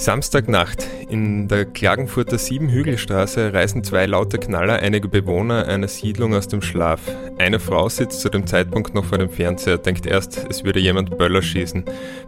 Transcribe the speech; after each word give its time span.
Samstagnacht. 0.00 0.88
In 1.10 1.46
der 1.46 1.66
Klagenfurter 1.66 2.38
Siebenhügelstraße 2.38 3.52
reißen 3.52 3.84
zwei 3.84 4.06
laute 4.06 4.38
Knaller 4.38 4.78
einige 4.78 5.08
Bewohner 5.08 5.66
einer 5.66 5.88
Siedlung 5.88 6.34
aus 6.34 6.48
dem 6.48 6.62
Schlaf. 6.62 7.02
Eine 7.36 7.60
Frau 7.60 7.86
sitzt 7.90 8.22
zu 8.22 8.30
dem 8.30 8.46
Zeitpunkt 8.46 8.94
noch 8.94 9.04
vor 9.04 9.18
dem 9.18 9.28
Fernseher, 9.28 9.76
denkt 9.76 10.06
erst, 10.06 10.46
es 10.48 10.64
würde 10.64 10.80
jemand 10.80 11.18
Böller 11.18 11.42
schießen. 11.42 11.84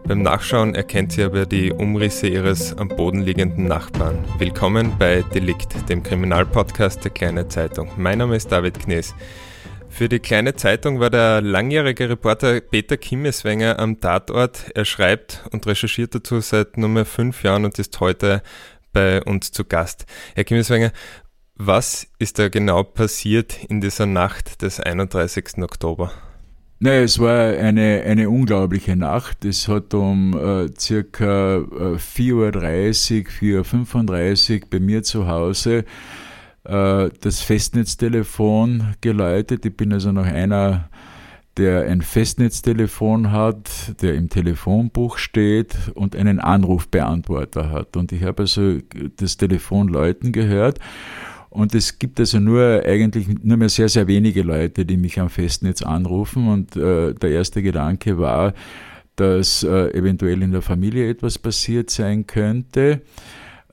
Beim 0.07 0.21
Nachschauen 0.21 0.75
erkennt 0.75 1.13
sie 1.13 1.23
aber 1.23 1.47
die 1.47 1.73
Umrisse 1.73 2.27
ihres 2.27 2.77
am 2.77 2.89
Boden 2.89 3.21
liegenden 3.21 3.65
Nachbarn. 3.65 4.23
Willkommen 4.37 4.91
bei 4.99 5.23
Delikt, 5.33 5.89
dem 5.89 6.03
Kriminalpodcast 6.03 7.03
der 7.03 7.11
Kleine 7.11 7.47
Zeitung. 7.47 7.89
Mein 7.97 8.19
Name 8.19 8.35
ist 8.35 8.51
David 8.51 8.81
Knees. 8.81 9.15
Für 9.93 10.09
die 10.09 10.17
kleine 10.17 10.55
Zeitung 10.55 10.99
war 10.99 11.11
der 11.11 11.39
langjährige 11.43 12.09
Reporter 12.09 12.59
Peter 12.61 12.97
Kimmeswenger 12.97 13.77
am 13.77 13.99
Tatort. 13.99 14.71
Er 14.73 14.85
schreibt 14.85 15.43
und 15.51 15.67
recherchiert 15.67 16.15
dazu 16.15 16.39
seit 16.39 16.79
nunmehr 16.79 17.05
fünf 17.05 17.43
Jahren 17.43 17.63
und 17.63 17.77
ist 17.77 17.99
heute 17.99 18.41
bei 18.91 19.21
uns 19.21 19.51
zu 19.51 19.65
Gast. 19.65 20.07
Herr 20.33 20.45
Kimmeswenger, 20.45 20.91
was 21.53 22.07
ist 22.17 22.39
da 22.39 22.49
genau 22.49 22.81
passiert 22.81 23.63
in 23.69 23.81
dieser 23.81 24.07
Nacht 24.07 24.63
des 24.63 24.79
31. 24.79 25.59
Oktober? 25.59 26.11
Naja, 26.79 27.01
es 27.01 27.19
war 27.19 27.55
eine, 27.55 28.01
eine 28.01 28.31
unglaubliche 28.31 28.95
Nacht. 28.95 29.45
Es 29.45 29.67
hat 29.67 29.93
um 29.93 30.33
äh, 30.35 30.71
circa 30.75 31.57
äh, 31.57 31.97
4.30 31.97 33.25
Uhr, 33.53 33.63
4.35 33.63 34.53
Uhr 34.55 34.67
bei 34.71 34.79
mir 34.79 35.03
zu 35.03 35.27
Hause 35.27 35.85
äh, 36.63 37.09
das 37.21 37.41
Festnetztelefon 37.41 38.95
geläutet. 39.01 39.65
Ich 39.65 39.75
bin 39.75 39.93
also 39.93 40.11
noch 40.11 40.25
einer, 40.25 40.89
der 41.57 41.85
ein 41.85 42.01
Festnetztelefon 42.01 43.31
hat, 43.31 44.01
der 44.01 44.15
im 44.15 44.29
Telefonbuch 44.29 45.17
steht 45.17 45.75
und 45.93 46.15
einen 46.15 46.39
Anrufbeantworter 46.39 47.69
hat. 47.69 47.95
Und 47.95 48.11
ich 48.11 48.23
habe 48.23 48.43
also 48.43 48.77
das 49.17 49.37
Telefon 49.37 49.87
läuten 49.87 50.31
gehört. 50.31 50.79
Und 51.49 51.75
es 51.75 51.99
gibt 51.99 52.19
also 52.19 52.39
nur 52.39 52.81
eigentlich 52.83 53.27
nur 53.43 53.57
mehr 53.57 53.69
sehr, 53.69 53.87
sehr 53.87 54.07
wenige 54.07 54.41
Leute, 54.41 54.85
die 54.85 54.97
mich 54.97 55.19
am 55.19 55.29
Festnetz 55.29 55.83
anrufen. 55.83 56.47
Und 56.47 56.75
äh, 56.75 57.13
der 57.13 57.29
erste 57.29 57.61
Gedanke 57.61 58.17
war, 58.17 58.53
dass 59.15 59.63
äh, 59.63 59.93
eventuell 59.93 60.41
in 60.41 60.51
der 60.51 60.63
Familie 60.63 61.07
etwas 61.07 61.37
passiert 61.37 61.91
sein 61.91 62.25
könnte. 62.25 63.01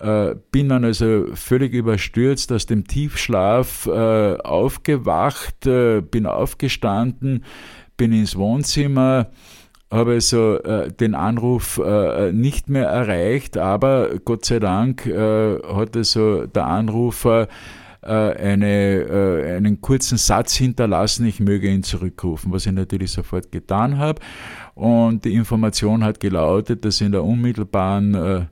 Äh, 0.00 0.36
bin 0.50 0.70
dann 0.70 0.84
also 0.84 1.26
völlig 1.34 1.74
überstürzt 1.74 2.50
aus 2.52 2.64
dem 2.64 2.86
Tiefschlaf 2.86 3.86
äh, 3.86 4.36
aufgewacht, 4.38 5.66
äh, 5.66 6.00
bin 6.00 6.24
aufgestanden, 6.24 7.44
bin 7.98 8.14
ins 8.14 8.34
Wohnzimmer, 8.36 9.26
habe 9.90 10.12
also 10.12 10.56
äh, 10.62 10.90
den 10.90 11.14
Anruf 11.14 11.78
äh, 11.84 12.32
nicht 12.32 12.70
mehr 12.70 12.86
erreicht, 12.86 13.58
aber 13.58 14.08
Gott 14.24 14.46
sei 14.46 14.58
Dank 14.58 15.04
äh, 15.04 15.58
hat 15.58 15.94
also 15.96 16.46
der 16.46 16.66
Anrufer 16.66 17.48
eine, 18.02 19.54
einen 19.58 19.82
kurzen 19.82 20.16
Satz 20.16 20.54
hinterlassen, 20.54 21.26
ich 21.26 21.38
möge 21.38 21.68
ihn 21.68 21.82
zurückrufen, 21.82 22.50
was 22.50 22.64
ich 22.64 22.72
natürlich 22.72 23.12
sofort 23.12 23.52
getan 23.52 23.98
habe. 23.98 24.22
Und 24.74 25.26
die 25.26 25.34
Information 25.34 26.02
hat 26.02 26.18
gelautet, 26.18 26.86
dass 26.86 27.02
in 27.02 27.12
der 27.12 27.22
unmittelbaren 27.22 28.48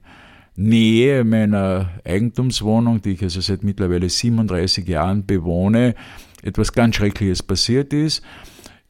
Nähe 0.59 1.23
meiner 1.23 2.01
Eigentumswohnung, 2.05 3.01
die 3.01 3.13
ich 3.13 3.23
also 3.23 3.41
seit 3.41 3.63
mittlerweile 3.63 4.09
37 4.09 4.89
Jahren 4.89 5.25
bewohne, 5.25 5.95
etwas 6.43 6.73
ganz 6.73 6.97
Schreckliches 6.97 7.45
passiert 7.45 7.93
ist. 7.93 8.23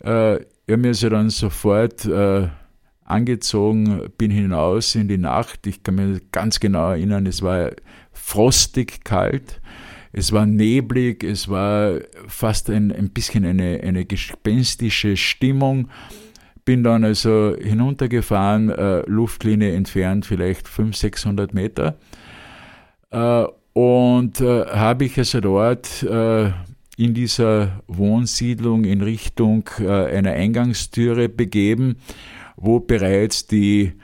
Äh, 0.03 0.37
ich 0.37 0.73
habe 0.73 0.79
mir 0.79 0.89
also 0.89 1.11
dann 1.11 1.29
sofort 1.29 2.07
äh, 2.07 2.49
angezogen, 3.05 4.09
bin 4.17 4.31
hinaus 4.31 4.95
in 4.95 5.09
die 5.09 5.19
Nacht. 5.19 5.67
Ich 5.67 5.83
kann 5.83 5.97
mich 5.97 6.23
ganz 6.33 6.59
genau 6.59 6.91
erinnern, 6.91 7.27
es 7.27 7.43
war 7.43 7.73
frostig 8.13 9.05
kalt, 9.05 9.61
es 10.13 10.33
war 10.33 10.47
neblig, 10.47 11.23
es 11.23 11.49
war 11.49 12.01
fast 12.29 12.71
ein, 12.71 12.93
ein 12.93 13.11
bisschen 13.11 13.45
eine, 13.45 13.81
eine 13.83 14.07
gespenstische 14.07 15.19
Stimmung 15.19 15.89
bin 16.69 16.85
dann 16.85 17.03
also 17.03 17.57
hinuntergefahren, 17.59 18.69
äh, 18.69 19.01
Luftlinie 19.07 19.73
entfernt 19.73 20.27
vielleicht 20.27 20.69
500, 20.69 20.97
600 20.97 21.55
Meter. 21.55 21.97
Äh, 23.11 23.47
und 23.73 24.43
äh, 24.43 24.67
habe 24.67 25.07
ich 25.07 25.17
also 25.17 25.41
dort 25.41 26.03
äh, 26.03 26.49
in 26.99 27.15
dieser 27.15 27.81
Wohnsiedlung 27.87 28.85
in 28.85 29.01
Richtung 29.01 29.67
äh, 29.81 29.89
einer 29.89 30.33
Eingangstüre 30.33 31.31
begeben, 31.31 31.97
wo 32.59 32.81
bereits 32.81 33.47
die 33.47 33.95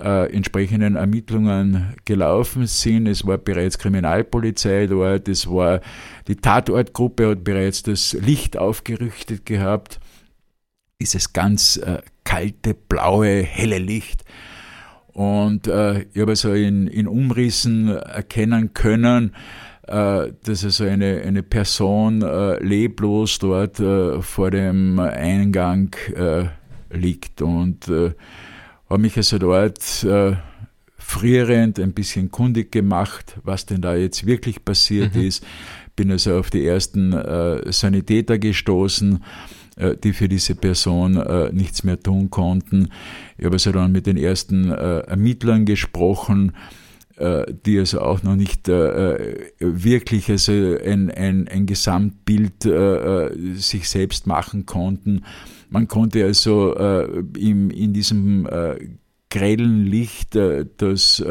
äh, 0.00 0.32
entsprechenden 0.32 0.94
Ermittlungen 0.94 1.92
gelaufen 2.04 2.68
sind. 2.68 3.08
Es 3.08 3.26
war 3.26 3.38
bereits 3.38 3.78
Kriminalpolizei 3.78 4.86
dort, 4.86 5.26
es 5.26 5.50
war 5.50 5.80
die 6.28 6.36
Tatortgruppe 6.36 7.30
hat 7.30 7.42
bereits 7.42 7.82
das 7.82 8.12
Licht 8.12 8.56
aufgerichtet 8.56 9.44
gehabt 9.44 9.98
dieses 11.02 11.32
ganz 11.32 11.80
kalte, 12.24 12.74
blaue, 12.74 13.42
helle 13.42 13.78
Licht. 13.78 14.24
Und 15.12 15.66
äh, 15.66 16.06
ich 16.12 16.20
habe 16.20 16.32
also 16.32 16.52
in, 16.52 16.86
in 16.86 17.06
Umrissen 17.06 17.88
erkennen 17.88 18.72
können, 18.72 19.34
äh, 19.86 20.32
dass 20.44 20.64
also 20.64 20.84
eine, 20.84 21.20
eine 21.20 21.42
Person 21.42 22.22
äh, 22.22 22.62
leblos 22.62 23.38
dort 23.38 23.78
äh, 23.78 24.22
vor 24.22 24.50
dem 24.50 24.98
Eingang 24.98 25.94
äh, 26.14 26.44
liegt. 26.90 27.42
Und 27.42 27.88
äh, 27.88 28.12
habe 28.88 29.02
mich 29.02 29.16
also 29.16 29.38
dort 29.38 30.04
äh, 30.04 30.36
frierend 30.96 31.78
ein 31.78 31.92
bisschen 31.92 32.30
kundig 32.30 32.72
gemacht, 32.72 33.36
was 33.44 33.66
denn 33.66 33.82
da 33.82 33.94
jetzt 33.94 34.24
wirklich 34.24 34.64
passiert 34.64 35.14
mhm. 35.14 35.22
ist. 35.22 35.44
Bin 35.94 36.10
also 36.10 36.38
auf 36.38 36.48
die 36.48 36.64
ersten 36.64 37.12
Sanitäter 37.70 38.38
gestoßen 38.38 39.22
die 39.90 40.12
für 40.12 40.28
diese 40.28 40.54
Person 40.54 41.16
äh, 41.16 41.52
nichts 41.52 41.84
mehr 41.84 42.00
tun 42.00 42.30
konnten. 42.30 42.88
Ich 43.38 43.44
habe 43.44 43.54
also 43.54 43.72
dann 43.72 43.92
mit 43.92 44.06
den 44.06 44.16
ersten 44.16 44.70
äh, 44.70 45.00
Ermittlern 45.00 45.64
gesprochen, 45.64 46.52
die 47.66 47.78
also 47.78 48.00
auch 48.00 48.22
noch 48.22 48.34
nicht 48.36 48.66
wirklich 48.66 50.30
also 50.30 50.52
ein, 50.52 51.10
ein, 51.10 51.46
ein 51.46 51.66
Gesamtbild 51.66 52.66
sich 53.54 53.88
selbst 53.88 54.26
machen 54.26 54.64
konnten. 54.64 55.22
Man 55.68 55.88
konnte 55.88 56.24
also 56.24 56.74
in 56.74 57.92
diesem 57.92 58.48
grellen 59.28 59.84
Licht, 59.84 60.36
das 60.78 61.22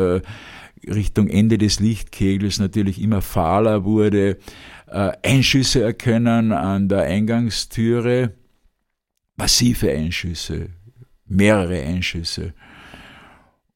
Richtung 0.88 1.28
Ende 1.28 1.58
des 1.58 1.80
Lichtkegels 1.80 2.60
natürlich 2.60 3.02
immer 3.02 3.22
fahler 3.22 3.84
wurde, 3.84 4.38
äh, 4.88 5.12
Einschüsse 5.24 5.82
erkennen 5.82 6.52
an 6.52 6.90
der 6.90 7.04
Eingangstüre, 7.04 8.34
massive 9.42 9.92
Einschüsse, 9.92 10.70
mehrere 11.26 11.82
Einschüsse. 11.82 12.54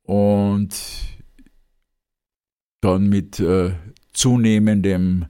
Und 0.04 0.76
dann 2.82 3.10
mit 3.10 3.40
äh, 3.40 3.72
zunehmendem 4.14 5.26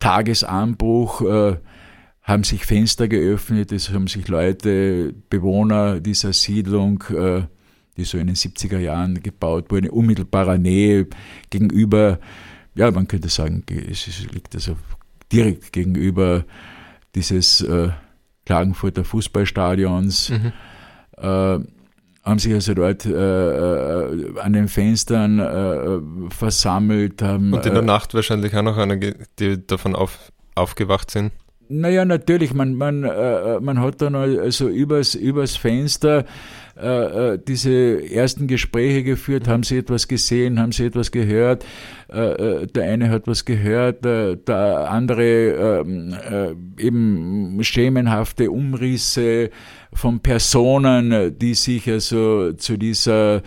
Tagesanbruch 0.00 1.20
äh, 1.22 1.56
haben 2.22 2.44
sich 2.44 2.66
Fenster 2.66 3.06
geöffnet, 3.06 3.70
es 3.70 3.90
haben 3.90 4.08
sich 4.08 4.26
Leute, 4.26 5.14
Bewohner 5.30 6.00
dieser 6.00 6.32
Siedlung, 6.32 7.04
äh, 7.10 7.42
die 7.96 8.04
so 8.04 8.18
in 8.18 8.26
den 8.26 8.36
70er 8.36 8.78
Jahren 8.78 9.22
gebaut 9.22 9.70
wurden, 9.70 9.86
in 9.86 9.90
unmittelbarer 9.92 10.58
Nähe 10.58 11.06
gegenüber 11.50 12.18
ja, 12.78 12.92
man 12.92 13.08
könnte 13.08 13.28
sagen, 13.28 13.64
es 13.90 14.06
liegt 14.32 14.54
also 14.54 14.76
direkt 15.32 15.72
gegenüber 15.72 16.44
dieses 17.14 17.60
äh, 17.60 17.90
Klagenfurter 18.48 19.04
Fußballstadions. 19.04 20.30
Mhm. 20.30 20.52
Äh, 21.18 21.58
haben 22.24 22.38
sich 22.38 22.54
also 22.54 22.72
dort 22.72 23.04
äh, 23.04 23.10
äh 23.10 24.40
an 24.40 24.54
den 24.54 24.68
Fenstern 24.68 25.38
äh, 25.38 26.30
versammelt. 26.30 27.20
Haben, 27.20 27.52
Und 27.52 27.66
in 27.66 27.74
der 27.74 27.82
Nacht 27.82 28.14
wahrscheinlich 28.14 28.56
auch 28.56 28.62
noch 28.62 28.78
einige, 28.78 29.16
die 29.38 29.66
davon 29.66 29.94
auf, 29.94 30.32
aufgewacht 30.54 31.10
sind. 31.10 31.32
Naja, 31.68 32.06
natürlich, 32.06 32.54
man, 32.54 32.74
man, 32.74 33.04
äh, 33.04 33.60
man 33.60 33.82
hat 33.82 34.00
dann 34.00 34.14
also 34.14 34.66
übers, 34.68 35.14
übers 35.14 35.56
Fenster 35.56 36.24
äh, 36.80 37.34
äh, 37.34 37.38
diese 37.46 38.10
ersten 38.10 38.46
Gespräche 38.46 39.02
geführt, 39.02 39.48
haben 39.48 39.62
sie 39.62 39.78
etwas 39.78 40.06
gesehen, 40.06 40.60
haben 40.60 40.72
sie 40.72 40.84
etwas 40.86 41.10
gehört, 41.10 41.64
äh, 42.08 42.20
äh 42.62 42.66
der 42.66 42.84
eine 42.84 43.10
hat 43.10 43.26
was 43.26 43.44
gehört, 43.44 44.04
der, 44.04 44.36
der 44.36 44.90
andere 44.90 45.82
ähm, 45.82 46.14
äh, 46.14 46.82
eben 46.82 47.58
schemenhafte 47.62 48.50
Umrisse 48.50 49.50
von 49.92 50.20
Personen, 50.20 51.36
die 51.38 51.54
sich 51.54 51.90
also 51.90 52.52
zu 52.52 52.76
dieser 52.76 53.42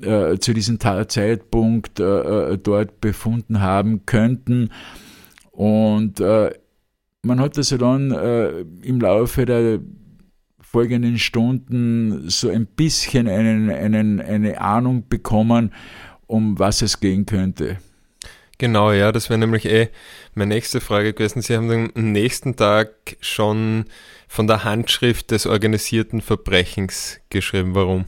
zu 0.00 0.52
diesem 0.54 0.78
Zeitpunkt 0.78 1.98
dort 1.98 3.00
befunden 3.00 3.60
haben 3.60 4.06
könnten. 4.06 4.70
Und 5.50 6.20
man 6.20 7.40
hat 7.40 7.56
also 7.56 7.76
dann 7.76 8.12
äh, 8.12 8.60
im 8.82 9.00
Laufe 9.00 9.44
der 9.44 9.80
folgenden 10.70 11.18
Stunden 11.18 12.28
so 12.28 12.50
ein 12.50 12.66
bisschen 12.66 13.26
einen, 13.26 13.70
einen, 13.70 14.20
eine 14.20 14.60
Ahnung 14.60 15.08
bekommen, 15.08 15.72
um 16.26 16.58
was 16.58 16.82
es 16.82 17.00
gehen 17.00 17.24
könnte. 17.24 17.78
Genau, 18.58 18.92
ja, 18.92 19.10
das 19.10 19.30
wäre 19.30 19.38
nämlich 19.38 19.64
eh 19.64 19.88
meine 20.34 20.54
nächste 20.54 20.80
Frage 20.80 21.14
gewesen. 21.14 21.40
Sie 21.40 21.56
haben 21.56 21.90
am 21.94 22.12
nächsten 22.12 22.56
Tag 22.56 23.16
schon 23.20 23.86
von 24.26 24.46
der 24.46 24.64
Handschrift 24.64 25.30
des 25.30 25.46
organisierten 25.46 26.20
Verbrechens 26.20 27.20
geschrieben. 27.30 27.74
Warum? 27.74 28.04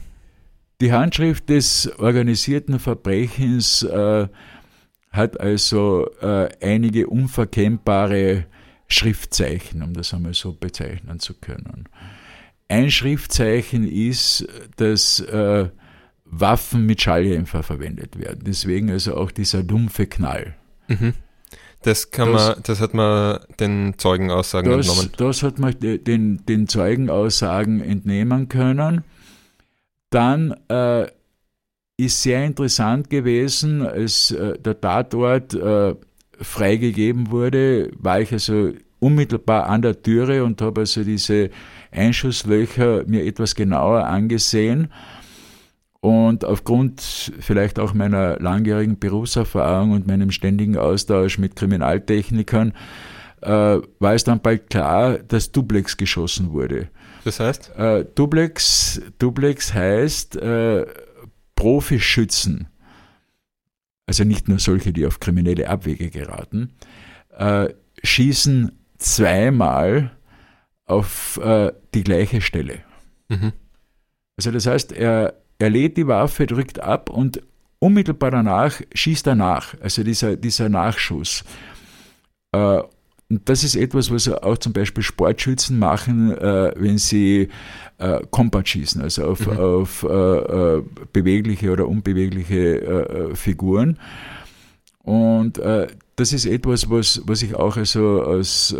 Die 0.81 0.91
Handschrift 0.91 1.49
des 1.49 1.91
organisierten 1.97 2.79
Verbrechens 2.79 3.81
äh, 3.83 4.27
hat 5.11 5.39
also 5.39 6.11
äh, 6.21 6.49
einige 6.61 7.07
unverkennbare 7.07 8.45
Schriftzeichen, 8.87 9.81
um 9.81 9.93
das 9.93 10.13
einmal 10.13 10.33
so 10.33 10.53
bezeichnen 10.53 11.19
zu 11.19 11.33
können. 11.33 11.87
Ein 12.71 12.89
Schriftzeichen 12.91 13.87
ist, 13.87 14.47
dass 14.77 15.19
äh, 15.19 15.69
Waffen 16.25 16.85
mit 16.85 17.01
Schalldämpfer 17.01 17.63
verwendet 17.63 18.17
werden. 18.17 18.43
Deswegen 18.45 18.89
also 18.89 19.15
auch 19.15 19.31
dieser 19.31 19.63
dumpfe 19.63 20.07
Knall. 20.07 20.55
Mhm. 20.87 21.13
Das, 21.83 22.11
kann 22.11 22.31
das, 22.31 22.47
man, 22.47 22.63
das 22.63 22.79
hat 22.79 22.93
man 22.93 23.39
den 23.59 23.95
Zeugenaussagen 23.97 24.71
das, 24.71 24.87
entnommen. 24.87 25.11
Das 25.17 25.43
hat 25.43 25.59
man 25.59 25.75
den, 25.79 26.45
den 26.45 26.67
Zeugenaussagen 26.67 27.81
entnehmen 27.81 28.47
können. 28.47 29.03
Dann 30.09 30.55
äh, 30.69 31.07
ist 31.97 32.21
sehr 32.21 32.45
interessant 32.45 33.09
gewesen, 33.09 33.85
als 33.85 34.31
äh, 34.31 34.57
der 34.59 34.79
Tatort 34.79 35.53
äh, 35.53 35.95
freigegeben 36.39 37.31
wurde, 37.31 37.91
war 37.97 38.21
ich 38.21 38.31
also 38.31 38.73
unmittelbar 38.99 39.67
an 39.67 39.81
der 39.81 40.01
Türe 40.01 40.43
und 40.43 40.61
habe 40.61 40.81
also 40.81 41.03
diese 41.03 41.49
Einschusslöcher 41.91 43.03
mir 43.05 43.25
etwas 43.25 43.55
genauer 43.55 44.05
angesehen. 44.05 44.91
Und 45.99 46.45
aufgrund 46.45 47.01
vielleicht 47.39 47.79
auch 47.79 47.93
meiner 47.93 48.39
langjährigen 48.39 48.97
Berufserfahrung 48.97 49.91
und 49.91 50.07
meinem 50.07 50.31
ständigen 50.31 50.77
Austausch 50.77 51.37
mit 51.37 51.55
Kriminaltechnikern 51.55 52.73
äh, 53.41 53.49
war 53.99 54.13
es 54.13 54.23
dann 54.23 54.41
bald 54.41 54.69
klar, 54.69 55.19
dass 55.19 55.51
Duplex 55.51 55.97
geschossen 55.97 56.51
wurde. 56.51 56.89
Das 57.23 57.39
heißt? 57.39 57.75
Äh, 57.77 58.05
Duplex, 58.15 59.01
Duplex 59.19 59.73
heißt 59.73 60.37
äh, 60.37 60.87
Profischützen 61.55 62.67
also 64.11 64.25
nicht 64.25 64.49
nur 64.49 64.59
solche, 64.59 64.91
die 64.91 65.05
auf 65.05 65.21
kriminelle 65.21 65.69
Abwege 65.69 66.09
geraten, 66.09 66.73
äh, 67.37 67.69
schießen 68.03 68.73
zweimal 68.97 70.11
auf 70.91 71.39
äh, 71.43 71.71
die 71.93 72.03
gleiche 72.03 72.41
Stelle. 72.41 72.79
Mhm. 73.29 73.53
Also 74.37 74.51
das 74.51 74.67
heißt, 74.67 74.91
er, 74.91 75.35
er 75.59 75.69
lädt 75.69 75.97
die 75.97 76.07
Waffe, 76.07 76.45
drückt 76.45 76.79
ab 76.79 77.09
und 77.09 77.41
unmittelbar 77.79 78.31
danach 78.31 78.81
schießt 78.93 79.27
er 79.27 79.35
nach, 79.35 79.75
also 79.81 80.03
dieser, 80.03 80.35
dieser 80.35 80.69
Nachschuss. 80.69 81.43
Äh, 82.51 82.81
und 83.29 83.47
das 83.47 83.63
ist 83.63 83.75
etwas, 83.75 84.11
was 84.11 84.27
auch 84.27 84.57
zum 84.57 84.73
Beispiel 84.73 85.03
Sportschützen 85.03 85.79
machen, 85.79 86.37
äh, 86.37 86.73
wenn 86.75 86.97
sie 86.97 87.47
äh, 87.97 88.19
Kombat 88.29 88.67
schießen, 88.67 89.01
also 89.01 89.23
auf, 89.23 89.47
mhm. 89.47 89.57
auf 89.57 90.03
äh, 90.03 90.07
äh 90.07 90.83
bewegliche 91.13 91.71
oder 91.71 91.87
unbewegliche 91.87 92.81
äh, 92.81 93.35
Figuren. 93.35 93.97
Und 95.03 95.59
das 96.15 96.31
ist 96.31 96.45
etwas, 96.45 96.91
was, 96.91 97.23
was 97.25 97.41
ich 97.41 97.55
auch 97.55 97.75
also 97.75 98.21
aus 98.21 98.75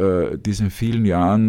diesen 0.46 0.70
vielen 0.70 1.06
Jahren 1.06 1.48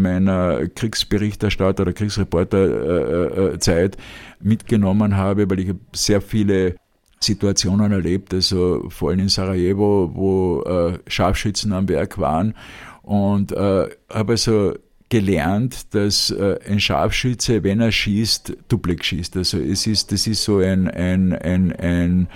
meiner 0.00 0.68
Kriegsberichterstatter 0.68 1.82
oder 1.82 1.92
Kriegsreporterzeit 1.92 3.96
mitgenommen 4.40 5.16
habe, 5.16 5.50
weil 5.50 5.58
ich 5.58 5.74
sehr 5.92 6.20
viele 6.20 6.76
Situationen 7.22 7.92
erlebt, 7.92 8.34
also 8.34 8.86
vor 8.88 9.10
allem 9.10 9.20
in 9.20 9.28
Sarajevo, 9.28 10.10
wo 10.12 10.62
äh, 10.62 10.98
Scharfschützen 11.06 11.72
am 11.72 11.88
Werk 11.88 12.18
waren 12.18 12.54
und 13.02 13.52
äh, 13.52 13.88
habe 14.10 14.32
also 14.32 14.74
gelernt, 15.08 15.94
dass 15.94 16.30
äh, 16.30 16.58
ein 16.66 16.80
Scharfschütze, 16.80 17.62
wenn 17.62 17.80
er 17.80 17.92
schießt, 17.92 18.56
duplex 18.68 19.06
schießt. 19.06 19.36
Also 19.36 19.58
es 19.58 19.86
ist, 19.86 20.10
das 20.10 20.26
ist 20.26 20.42
so 20.42 20.58
ein, 20.58 20.88
ein, 20.88 21.34
ein, 21.34 21.72
ein, 21.72 22.28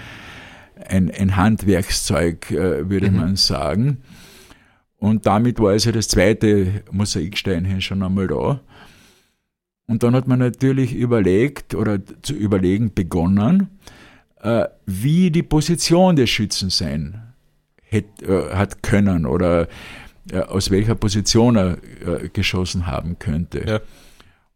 ein, 0.89 1.11
ein 1.11 1.37
Handwerkszeug, 1.37 2.51
äh, 2.51 2.89
würde 2.89 3.11
mhm. 3.11 3.17
man 3.17 3.37
sagen. 3.37 3.99
Und 4.99 5.27
damit 5.27 5.59
war 5.61 5.71
also 5.71 5.93
das 5.93 6.09
zweite 6.09 6.83
Mosaiksteinchen 6.91 7.81
schon 7.81 8.03
einmal 8.03 8.29
da. 8.29 8.61
Und 9.87 10.03
dann 10.03 10.15
hat 10.15 10.27
man 10.27 10.39
natürlich 10.39 10.95
überlegt 10.95 11.75
oder 11.75 11.99
zu 12.23 12.35
überlegen 12.35 12.93
begonnen, 12.93 13.69
äh, 14.41 14.65
wie 14.85 15.31
die 15.31 15.43
Position 15.43 16.17
des 16.17 16.31
Schützen 16.31 16.71
sein 16.71 17.35
hätte, 17.83 18.25
äh, 18.25 18.55
hat 18.55 18.83
können 18.83 19.27
oder 19.27 19.69
aus 20.49 20.73
welcher 20.73 20.97
Position 20.97 21.55
er 21.55 21.79
geschossen 22.33 22.89
haben 22.89 23.17
könnte. 23.21 23.65
Ja. 23.65 23.81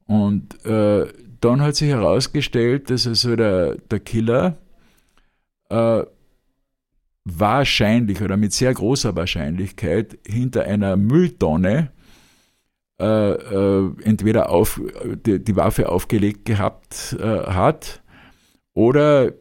Und 0.05 0.65
äh, 0.67 1.07
dann 1.41 1.61
hat 1.63 1.77
sich 1.77 1.89
herausgestellt, 1.89 2.91
dass 2.91 3.07
also 3.07 3.37
der, 3.37 3.77
der 3.77 4.01
Killer 4.01 4.57
äh, 5.69 6.03
wahrscheinlich 7.39 8.23
oder 8.23 8.37
mit 8.37 8.53
sehr 8.53 8.73
großer 8.73 9.17
Wahrscheinlichkeit 9.17 10.19
hinter 10.27 10.65
einer 10.65 10.97
Mülltonne 10.97 11.91
äh, 13.01 13.33
äh, 13.33 13.93
entweder 14.03 14.51
auf, 14.51 14.79
die, 15.25 15.43
die, 15.43 15.57
Waffe 15.57 15.89
aufgelegt 15.89 16.45
gehabt 16.45 17.17
äh, 17.19 17.25
hat 17.25 18.03
oder 18.75 19.33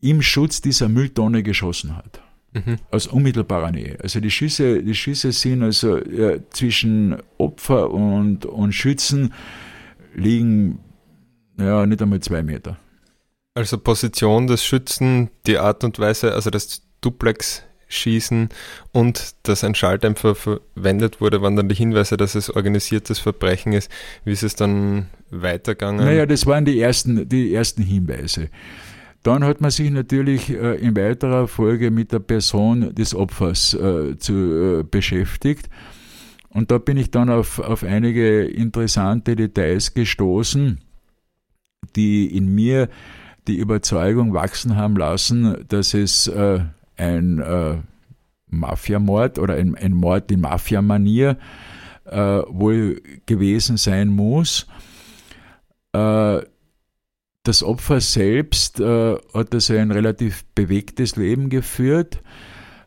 im 0.00 0.22
Schutz 0.22 0.60
dieser 0.60 0.88
Mülltonne 0.88 1.42
geschossen 1.42 1.96
hat. 1.96 2.22
Mhm. 2.52 2.76
Aus 2.92 3.08
unmittelbarer 3.08 3.72
Nähe. 3.72 3.98
Also 4.00 4.20
die 4.20 4.30
Schüsse, 4.30 4.84
die 4.84 4.94
Schüsse 4.94 5.32
sind 5.32 5.64
also 5.64 5.98
ja, 5.98 6.38
zwischen 6.50 7.16
Opfer 7.38 7.90
und, 7.90 8.46
und 8.46 8.72
Schützen 8.72 9.34
liegen 10.14 10.78
ja 11.58 11.86
nicht 11.86 12.00
einmal 12.00 12.20
zwei 12.20 12.44
Meter. 12.44 12.78
Also 13.54 13.78
Position 13.78 14.46
des 14.46 14.64
Schützen, 14.64 15.30
die 15.46 15.58
Art 15.58 15.82
und 15.82 15.98
Weise, 15.98 16.34
also 16.34 16.50
das 16.50 16.85
Duplex-Schießen 17.00 18.48
und 18.92 19.34
dass 19.42 19.64
ein 19.64 19.74
Schalldämpfer 19.74 20.34
verwendet 20.34 21.20
wurde, 21.20 21.42
waren 21.42 21.56
dann 21.56 21.68
die 21.68 21.74
Hinweise, 21.74 22.16
dass 22.16 22.34
es 22.34 22.50
organisiertes 22.50 23.18
Verbrechen 23.18 23.72
ist. 23.72 23.90
Wie 24.24 24.32
ist 24.32 24.42
es 24.42 24.54
dann 24.56 25.06
weitergegangen? 25.30 26.04
Naja, 26.04 26.26
das 26.26 26.46
waren 26.46 26.64
die 26.64 26.80
ersten, 26.80 27.28
die 27.28 27.54
ersten 27.54 27.82
Hinweise. 27.82 28.48
Dann 29.22 29.42
hat 29.42 29.60
man 29.60 29.72
sich 29.72 29.90
natürlich 29.90 30.50
äh, 30.50 30.76
in 30.76 30.96
weiterer 30.96 31.48
Folge 31.48 31.90
mit 31.90 32.12
der 32.12 32.20
Person 32.20 32.94
des 32.94 33.12
Opfers 33.12 33.74
äh, 33.74 34.16
zu, 34.18 34.80
äh, 34.80 34.82
beschäftigt. 34.84 35.68
Und 36.48 36.70
da 36.70 36.78
bin 36.78 36.96
ich 36.96 37.10
dann 37.10 37.28
auf, 37.28 37.58
auf 37.58 37.82
einige 37.82 38.44
interessante 38.44 39.34
Details 39.34 39.94
gestoßen, 39.94 40.80
die 41.96 42.36
in 42.36 42.54
mir 42.54 42.88
die 43.48 43.56
Überzeugung 43.56 44.32
wachsen 44.32 44.76
haben 44.76 44.96
lassen, 44.96 45.64
dass 45.68 45.92
es 45.92 46.28
äh, 46.28 46.60
ein 46.96 47.38
äh, 47.38 47.76
Mafiamord 48.48 49.38
oder 49.38 49.54
ein, 49.54 49.74
ein 49.74 49.92
Mord 49.92 50.30
in 50.30 50.40
Mafiamanier 50.40 51.36
äh, 52.04 52.16
wohl 52.16 53.00
gewesen 53.26 53.76
sein 53.76 54.08
muss. 54.08 54.66
Äh, 55.92 56.40
das 57.42 57.62
Opfer 57.62 58.00
selbst 58.00 58.80
äh, 58.80 59.16
hat 59.34 59.54
also 59.54 59.74
ein 59.74 59.90
relativ 59.90 60.44
bewegtes 60.54 61.16
Leben 61.16 61.48
geführt. 61.48 62.20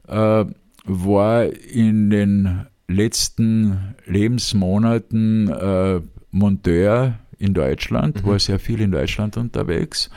äh, 0.07 0.45
war 0.85 1.45
in 1.45 2.09
den 2.09 2.65
letzten 2.87 3.95
Lebensmonaten 4.05 5.49
äh, 5.49 6.01
Monteur 6.31 7.19
in 7.37 7.53
Deutschland, 7.53 8.23
mhm. 8.23 8.27
war 8.27 8.39
sehr 8.39 8.59
viel 8.59 8.81
in 8.81 8.91
Deutschland 8.91 9.37
unterwegs 9.37 10.09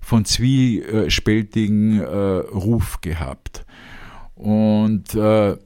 von 0.01 0.25
zwiespältigen 0.25 2.01
Ruf 2.01 3.01
gehabt. 3.01 3.65
Und 4.35 5.15
da 5.15 5.57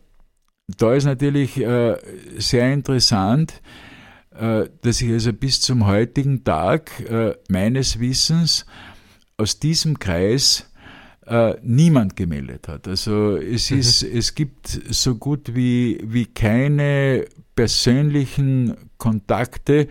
ist 0.94 1.04
natürlich 1.04 1.64
sehr 2.36 2.72
interessant, 2.74 3.62
dass 4.30 4.98
sich 4.98 5.10
also 5.12 5.32
bis 5.32 5.62
zum 5.62 5.86
heutigen 5.86 6.44
Tag 6.44 6.90
meines 7.48 8.00
Wissens 8.00 8.66
aus 9.38 9.60
diesem 9.60 9.98
Kreis 9.98 10.70
äh, 11.26 11.54
niemand 11.62 12.16
gemeldet 12.16 12.68
hat. 12.68 12.88
Also 12.88 13.36
es 13.36 13.70
mhm. 13.70 13.78
ist, 13.78 14.02
es 14.02 14.34
gibt 14.34 14.68
so 14.68 15.14
gut 15.14 15.54
wie, 15.54 16.00
wie 16.04 16.26
keine 16.26 17.24
persönlichen 17.54 18.74
Kontakte 18.98 19.88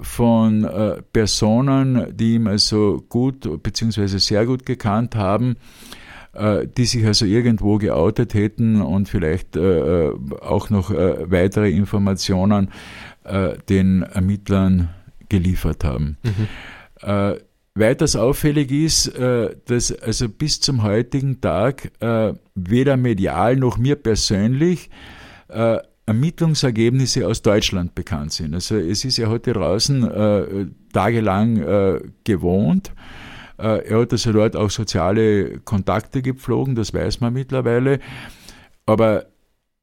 von 0.00 0.64
äh, 0.64 1.02
Personen, 1.12 2.16
die 2.16 2.34
ihm 2.34 2.46
also 2.46 3.04
gut 3.08 3.62
bzw. 3.62 4.18
sehr 4.18 4.44
gut 4.46 4.66
gekannt 4.66 5.14
haben, 5.14 5.56
äh, 6.32 6.66
die 6.66 6.84
sich 6.84 7.06
also 7.06 7.24
irgendwo 7.24 7.78
geoutet 7.78 8.34
hätten 8.34 8.82
und 8.82 9.08
vielleicht 9.08 9.56
äh, 9.56 10.08
äh 10.08 10.14
auch 10.40 10.70
noch 10.70 10.90
äh, 10.90 11.30
weitere 11.30 11.70
Informationen 11.70 12.70
den 13.68 14.02
Ermittlern 14.02 14.90
geliefert 15.28 15.82
haben. 15.82 16.16
Mhm. 16.22 17.36
Weiters 17.76 18.16
auffällig 18.16 18.72
ist, 18.72 19.12
dass 19.66 19.92
also 19.92 20.28
bis 20.28 20.60
zum 20.60 20.82
heutigen 20.82 21.40
Tag 21.40 21.92
weder 22.54 22.96
medial 22.96 23.56
noch 23.56 23.76
mir 23.76 23.96
persönlich 23.96 24.88
Ermittlungsergebnisse 26.06 27.26
aus 27.26 27.42
Deutschland 27.42 27.94
bekannt 27.94 28.32
sind. 28.32 28.54
Also 28.54 28.76
es 28.76 29.04
ist 29.04 29.16
ja 29.18 29.28
heute 29.28 29.52
draußen 29.52 30.08
äh, 30.08 30.66
tagelang 30.92 31.56
äh, 31.56 32.00
gewohnt. 32.22 32.92
Äh, 33.58 33.88
er 33.88 34.00
hat 34.00 34.12
also 34.12 34.32
dort 34.32 34.54
auch 34.54 34.70
soziale 34.70 35.58
Kontakte 35.60 36.22
gepflogen, 36.22 36.76
das 36.76 36.94
weiß 36.94 37.20
man 37.20 37.32
mittlerweile. 37.32 37.98
Aber 38.86 39.26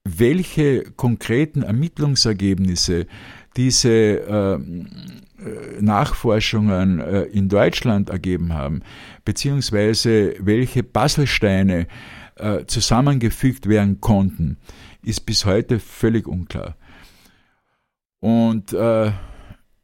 welche 0.04 0.84
konkreten 0.84 1.64
Ermittlungsergebnisse 1.64 3.08
diese 3.56 3.90
äh, 3.90 4.60
Nachforschungen 5.80 7.00
äh, 7.00 7.24
in 7.24 7.48
Deutschland 7.48 8.10
ergeben 8.10 8.54
haben, 8.54 8.82
beziehungsweise 9.24 10.36
welche 10.40 10.84
Puzzlesteine 10.84 11.88
äh, 12.36 12.66
zusammengefügt 12.66 13.70
werden 13.70 14.02
konnten, 14.02 14.58
ist 15.04 15.26
bis 15.26 15.46
heute 15.46 15.80
völlig 15.80 16.28
unklar. 16.28 16.76
Und 18.20 18.74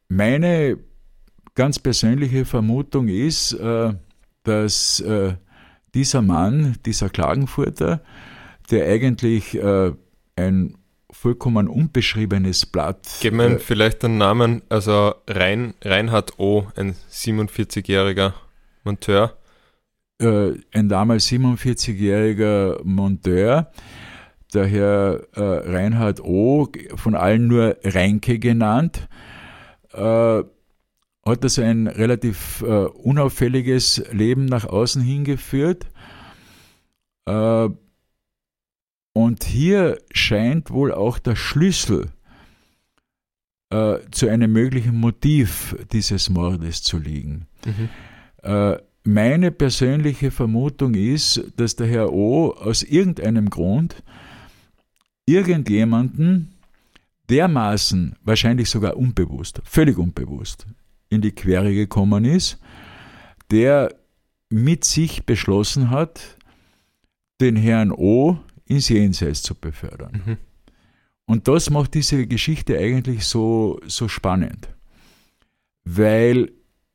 meine 0.07 0.77
ganz 1.55 1.77
persönliche 1.77 2.45
Vermutung 2.45 3.09
ist, 3.09 3.53
dass 4.43 5.03
dieser 5.93 6.21
Mann, 6.21 6.77
dieser 6.85 7.09
Klagenfurter, 7.09 8.01
der 8.71 8.87
eigentlich 8.87 9.59
ein 10.39 10.75
vollkommen 11.11 11.67
unbeschriebenes 11.67 12.65
Blatt. 12.65 13.07
Geben 13.21 13.37
wir 13.37 13.45
äh, 13.51 13.59
vielleicht 13.59 14.03
den 14.03 14.17
Namen, 14.17 14.61
also 14.69 15.15
Rein, 15.27 15.73
Reinhard 15.81 16.39
O., 16.39 16.67
ein 16.75 16.95
47-jähriger 17.11 18.33
Monteur. 18.83 19.37
Äh, 20.21 20.53
ein 20.71 20.89
damals 20.89 21.27
47-jähriger 21.29 22.83
Monteur, 22.83 23.71
der 24.53 24.65
Herr 24.65 25.21
äh, 25.35 25.71
Reinhard 25.71 26.21
O., 26.21 26.67
von 26.95 27.15
allen 27.15 27.47
nur 27.47 27.77
Reinke 27.83 28.39
genannt, 28.39 29.07
äh, 29.93 30.43
hat 31.25 31.43
also 31.43 31.61
ein 31.61 31.87
relativ 31.87 32.61
äh, 32.61 32.65
unauffälliges 32.65 34.03
Leben 34.11 34.45
nach 34.45 34.65
außen 34.65 35.01
hingeführt. 35.01 35.85
Äh, 37.25 37.69
und 39.13 39.43
hier 39.43 39.99
scheint 40.11 40.71
wohl 40.71 40.91
auch 40.93 41.19
der 41.19 41.35
Schlüssel 41.35 42.09
äh, 43.69 43.97
zu 44.11 44.27
einem 44.27 44.51
möglichen 44.51 44.95
Motiv 44.95 45.75
dieses 45.91 46.29
Mordes 46.29 46.83
zu 46.83 46.97
liegen. 46.97 47.47
Mhm. 47.65 47.89
Äh, 48.43 48.77
meine 49.03 49.51
persönliche 49.51 50.31
Vermutung 50.31 50.93
ist, 50.93 51.43
dass 51.55 51.75
der 51.75 51.87
Herr 51.87 52.13
O 52.13 52.51
aus 52.51 52.83
irgendeinem 52.83 53.49
Grund 53.49 54.03
irgendjemanden 55.25 56.53
dermaßen, 57.29 58.15
wahrscheinlich 58.23 58.69
sogar 58.69 58.97
unbewusst, 58.97 59.61
völlig 59.63 59.97
unbewusst, 59.97 60.65
in 61.09 61.21
die 61.21 61.31
Quere 61.31 61.73
gekommen 61.73 62.25
ist, 62.25 62.59
der 63.51 63.95
mit 64.49 64.83
sich 64.83 65.25
beschlossen 65.25 65.89
hat, 65.89 66.37
den 67.39 67.55
Herrn 67.55 67.91
O 67.91 68.39
ins 68.69 68.87
Jenseits 68.87 69.43
zu 69.43 69.55
befördern. 69.55 70.23
Mhm. 70.25 70.37
Und 71.25 71.47
das 71.47 71.69
macht 71.69 71.93
diese 71.93 72.25
Geschichte 72.25 72.77
eigentlich 72.77 73.25
so, 73.25 73.79
so 73.85 74.07
spannend, 74.07 74.69
weil 75.83 76.51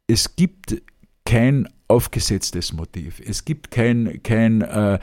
es 0.06 0.34
gibt 0.34 0.82
kein 1.24 1.68
aufgesetztes 1.88 2.72
Motiv, 2.72 3.20
es 3.24 3.44
gibt 3.44 3.70
kein, 3.70 4.22
kein 4.22 4.62
äh, 4.62 4.98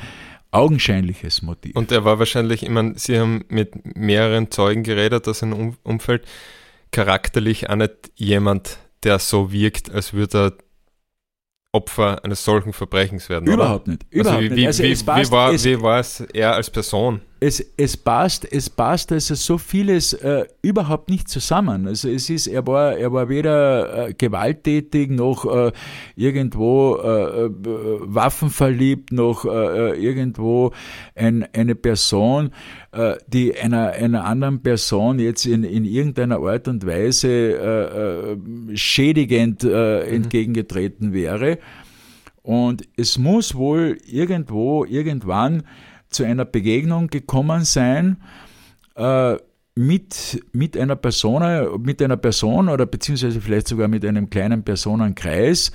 augenscheinliches 0.51 1.42
Motiv. 1.42 1.75
Und 1.75 1.92
er 1.92 2.04
war 2.04 2.20
wahrscheinlich, 2.20 2.63
ich 2.63 2.70
meine, 2.70 2.98
Sie 2.98 3.18
haben 3.20 3.46
mit 3.48 3.96
mehreren 3.96 4.51
Zeugen 4.51 4.84
geredet 4.84 5.28
aus 5.28 5.40
seinem 5.40 5.78
Umfeld, 5.84 6.25
charakterlich 6.92 7.70
auch 7.70 7.75
nicht 7.75 8.12
jemand, 8.16 8.80
der 9.04 9.20
so 9.20 9.51
wirkt, 9.51 9.90
als 9.92 10.13
würde 10.13 10.38
er 10.38 10.54
Opfer 11.74 12.24
eines 12.24 12.44
solchen 12.44 12.74
Verbrechens 12.74 13.30
werden. 13.30 13.48
Überhaupt 13.48 13.88
oder? 13.88 13.92
nicht. 13.92 14.06
Also 14.12 14.20
Überhaupt 14.20 14.44
also 14.44 14.56
wie, 14.56 14.68
Also 14.68 14.84
wie, 14.84 14.90
wie, 14.92 15.32
war, 15.32 15.54
wie 15.54 15.82
war 15.82 16.00
es 16.00 16.20
er 16.20 16.56
als 16.56 16.70
Person? 16.70 17.22
Es, 17.44 17.60
es 17.76 17.98
passt, 17.98 18.46
es 18.54 18.70
passt 18.70 19.12
also 19.12 19.34
so 19.34 19.58
vieles 19.58 20.14
äh, 20.14 20.46
überhaupt 20.62 21.10
nicht 21.10 21.28
zusammen. 21.28 21.88
Also 21.88 22.08
es 22.08 22.30
ist, 22.30 22.46
er 22.46 22.68
war, 22.68 22.96
er 22.96 23.12
war 23.14 23.30
weder 23.30 24.10
äh, 24.10 24.14
gewalttätig 24.14 25.10
noch 25.10 25.46
äh, 25.52 25.72
irgendwo 26.16 26.98
äh, 26.98 27.46
äh, 27.46 27.50
waffenverliebt 28.02 29.12
noch 29.12 29.46
äh, 29.46 30.00
irgendwo 30.00 30.72
ein, 31.16 31.48
eine 31.52 31.74
Person, 31.74 32.52
die 33.28 33.58
einer, 33.58 33.92
einer 33.92 34.26
anderen 34.26 34.62
Person 34.62 35.18
jetzt 35.18 35.46
in, 35.46 35.64
in 35.64 35.86
irgendeiner 35.86 36.40
Art 36.40 36.68
und 36.68 36.86
Weise 36.86 38.38
schädigend 38.74 39.64
mhm. 39.64 39.72
entgegengetreten 39.72 41.14
wäre. 41.14 41.58
Und 42.44 42.88
es 42.98 43.18
muss 43.18 43.56
wohl 43.56 43.98
irgendwo, 44.06 44.84
irgendwann 44.84 45.64
zu 46.12 46.24
einer 46.24 46.46
Begegnung 46.46 47.08
gekommen 47.08 47.63
sein 47.65 48.18
äh, 48.96 49.38
mit, 49.75 50.44
mit 50.51 50.77
einer 50.77 50.96
Person, 50.96 51.82
mit 51.82 52.01
einer 52.01 52.18
Person 52.18 52.70
oder 52.70 52.86
beziehungsweise 52.86 53.41
vielleicht 53.41 53.68
sogar 53.68 53.88
mit 53.88 54.06
einem 54.06 54.30
kleinen 54.30 54.63
Personenkreis, 54.63 55.72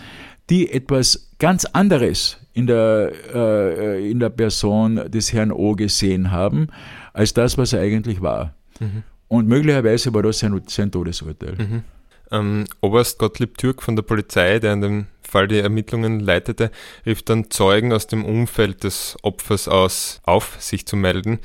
die 0.51 0.71
etwas 0.71 1.31
ganz 1.39 1.65
anderes 1.65 2.39
in 2.53 2.67
der, 2.67 3.13
äh, 3.35 4.11
in 4.11 4.21
der 4.21 4.31
Person 4.31 5.11
des 5.11 5.33
Herrn 5.33 5.51
O 5.51 5.73
gesehen 5.73 6.31
haben, 6.31 6.69
als 7.13 7.35
das, 7.35 7.59
was 7.59 7.73
er 7.73 7.81
eigentlich 7.81 8.21
war. 8.21 8.55
Mhm. 8.81 9.03
Und 9.29 9.49
möglicherweise 9.49 10.15
war 10.15 10.23
das 10.23 10.39
sein, 10.39 10.61
sein 10.67 10.91
Todesurteil. 10.91 11.55
Mhm. 11.57 11.83
Ähm, 12.31 12.65
Oberst 12.81 13.19
Gottlieb 13.19 13.59
Türk 13.59 13.83
von 13.83 13.97
der 13.97 14.03
Polizei, 14.03 14.59
der 14.59 14.73
in 14.75 14.81
dem 14.81 15.07
Fall 15.27 15.49
die 15.49 15.59
Ermittlungen 15.59 16.21
leitete, 16.21 16.71
rief 17.05 17.23
dann 17.23 17.51
Zeugen 17.51 17.93
aus 17.93 18.07
dem 18.07 18.25
Umfeld 18.25 18.85
des 18.85 19.17
Opfers 19.23 19.69
aus 19.69 20.21
auf, 20.25 20.57
sich 20.61 20.87
zu 20.87 20.97
melden. 20.97 21.41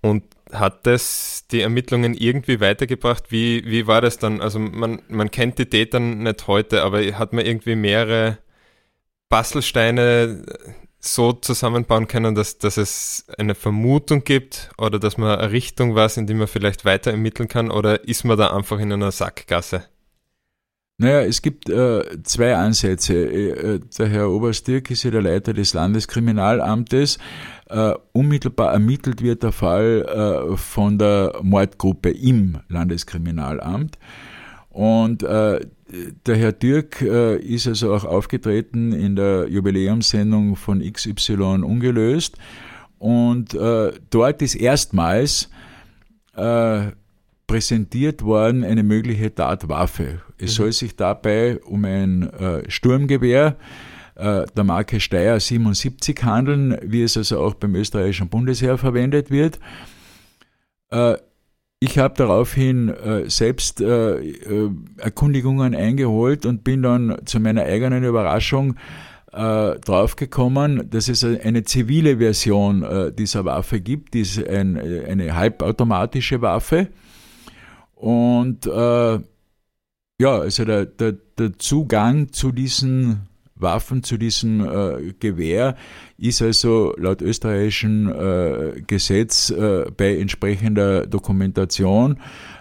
Und 0.00 0.24
hat 0.52 0.86
das 0.86 1.46
die 1.50 1.60
Ermittlungen 1.60 2.14
irgendwie 2.14 2.60
weitergebracht? 2.60 3.30
Wie, 3.30 3.64
wie 3.66 3.86
war 3.86 4.00
das 4.00 4.18
dann? 4.18 4.40
Also 4.40 4.58
man, 4.58 5.02
man 5.08 5.30
kennt 5.30 5.58
die 5.58 5.66
Täter 5.66 6.00
nicht 6.00 6.46
heute, 6.46 6.82
aber 6.82 7.02
hat 7.18 7.32
man 7.32 7.44
irgendwie 7.44 7.74
mehrere 7.74 8.38
Bastelsteine 9.28 10.44
so 11.00 11.32
zusammenbauen 11.32 12.08
können, 12.08 12.34
dass, 12.34 12.58
dass 12.58 12.76
es 12.76 13.26
eine 13.38 13.54
Vermutung 13.54 14.24
gibt 14.24 14.70
oder 14.78 14.98
dass 14.98 15.16
man 15.16 15.38
eine 15.38 15.52
Richtung 15.52 15.94
weiß, 15.94 16.16
in 16.16 16.26
die 16.26 16.34
man 16.34 16.48
vielleicht 16.48 16.84
weiter 16.84 17.12
ermitteln 17.12 17.48
kann 17.48 17.70
oder 17.70 18.04
ist 18.04 18.24
man 18.24 18.36
da 18.36 18.54
einfach 18.54 18.78
in 18.80 18.92
einer 18.92 19.12
Sackgasse? 19.12 19.84
Naja, 21.00 21.20
es 21.20 21.42
gibt 21.42 21.68
äh, 21.68 22.22
zwei 22.24 22.56
Ansätze. 22.56 23.14
Äh, 23.14 23.80
der 23.96 24.08
Herr 24.08 24.30
Oberstürk 24.30 24.90
ist 24.90 25.04
ja 25.04 25.12
der 25.12 25.22
Leiter 25.22 25.52
des 25.54 25.72
Landeskriminalamtes. 25.72 27.18
Äh, 27.68 27.92
unmittelbar 28.12 28.72
ermittelt 28.72 29.22
wird 29.22 29.44
der 29.44 29.52
Fall 29.52 30.02
äh, 30.52 30.56
von 30.56 30.98
der 30.98 31.38
Mordgruppe 31.40 32.10
im 32.10 32.58
Landeskriminalamt. 32.68 33.96
Und 34.70 35.22
äh, 35.22 35.60
der 36.26 36.36
Herr 36.36 36.52
Dirk 36.52 37.00
äh, 37.00 37.36
ist 37.36 37.68
also 37.68 37.94
auch 37.94 38.04
aufgetreten 38.04 38.92
in 38.92 39.14
der 39.14 39.46
Jubiläumssendung 39.48 40.56
von 40.56 40.80
XY 40.80 41.62
ungelöst. 41.62 42.36
Und 42.98 43.54
äh, 43.54 43.92
dort 44.10 44.42
ist 44.42 44.56
erstmals 44.56 45.48
äh, 46.34 46.88
präsentiert 47.48 48.22
worden 48.22 48.62
eine 48.62 48.84
mögliche 48.84 49.34
Tatwaffe. 49.34 50.20
Es 50.38 50.52
mhm. 50.52 50.56
soll 50.56 50.72
sich 50.72 50.94
dabei 50.94 51.58
um 51.58 51.84
ein 51.84 52.30
äh, 52.34 52.70
Sturmgewehr 52.70 53.56
äh, 54.14 54.44
der 54.56 54.64
Marke 54.64 55.00
Steyr 55.00 55.40
77 55.40 56.22
handeln, 56.22 56.78
wie 56.82 57.02
es 57.02 57.16
also 57.16 57.40
auch 57.40 57.54
beim 57.54 57.74
österreichischen 57.74 58.28
Bundesheer 58.28 58.78
verwendet 58.78 59.30
wird. 59.32 59.58
Äh, 60.90 61.16
ich 61.80 61.98
habe 61.98 62.14
daraufhin 62.16 62.88
äh, 62.88 63.30
selbst 63.30 63.80
äh, 63.80 64.18
äh, 64.18 64.70
Erkundigungen 64.98 65.74
eingeholt 65.74 66.44
und 66.44 66.64
bin 66.64 66.82
dann 66.82 67.16
zu 67.24 67.40
meiner 67.40 67.62
eigenen 67.62 68.04
Überraschung 68.04 68.74
äh, 69.32 69.78
draufgekommen, 69.78 70.90
dass 70.90 71.08
es 71.08 71.24
eine 71.24 71.62
zivile 71.62 72.18
Version 72.18 72.82
äh, 72.82 73.12
dieser 73.12 73.44
Waffe 73.44 73.80
gibt, 73.80 74.14
die 74.14 74.20
ist 74.22 74.44
ein, 74.44 74.76
eine 74.76 75.34
halbautomatische 75.34 76.42
Waffe. 76.42 76.88
Und 77.98 78.66
äh, 78.66 79.18
ja, 80.20 80.38
also 80.38 80.64
der, 80.64 80.86
der, 80.86 81.12
der 81.12 81.58
Zugang 81.58 82.32
zu 82.32 82.52
diesen 82.52 83.28
Waffen 83.60 84.04
zu 84.04 84.16
diesem 84.16 84.60
äh, 84.60 85.14
Gewehr 85.18 85.76
ist 86.16 86.42
also 86.42 86.94
laut 86.96 87.22
österreichischem 87.22 88.08
äh, 88.08 88.80
Gesetz 88.82 89.50
äh, 89.50 89.90
bei 89.96 90.16
entsprechender 90.16 91.06
Dokumentation 91.06 92.18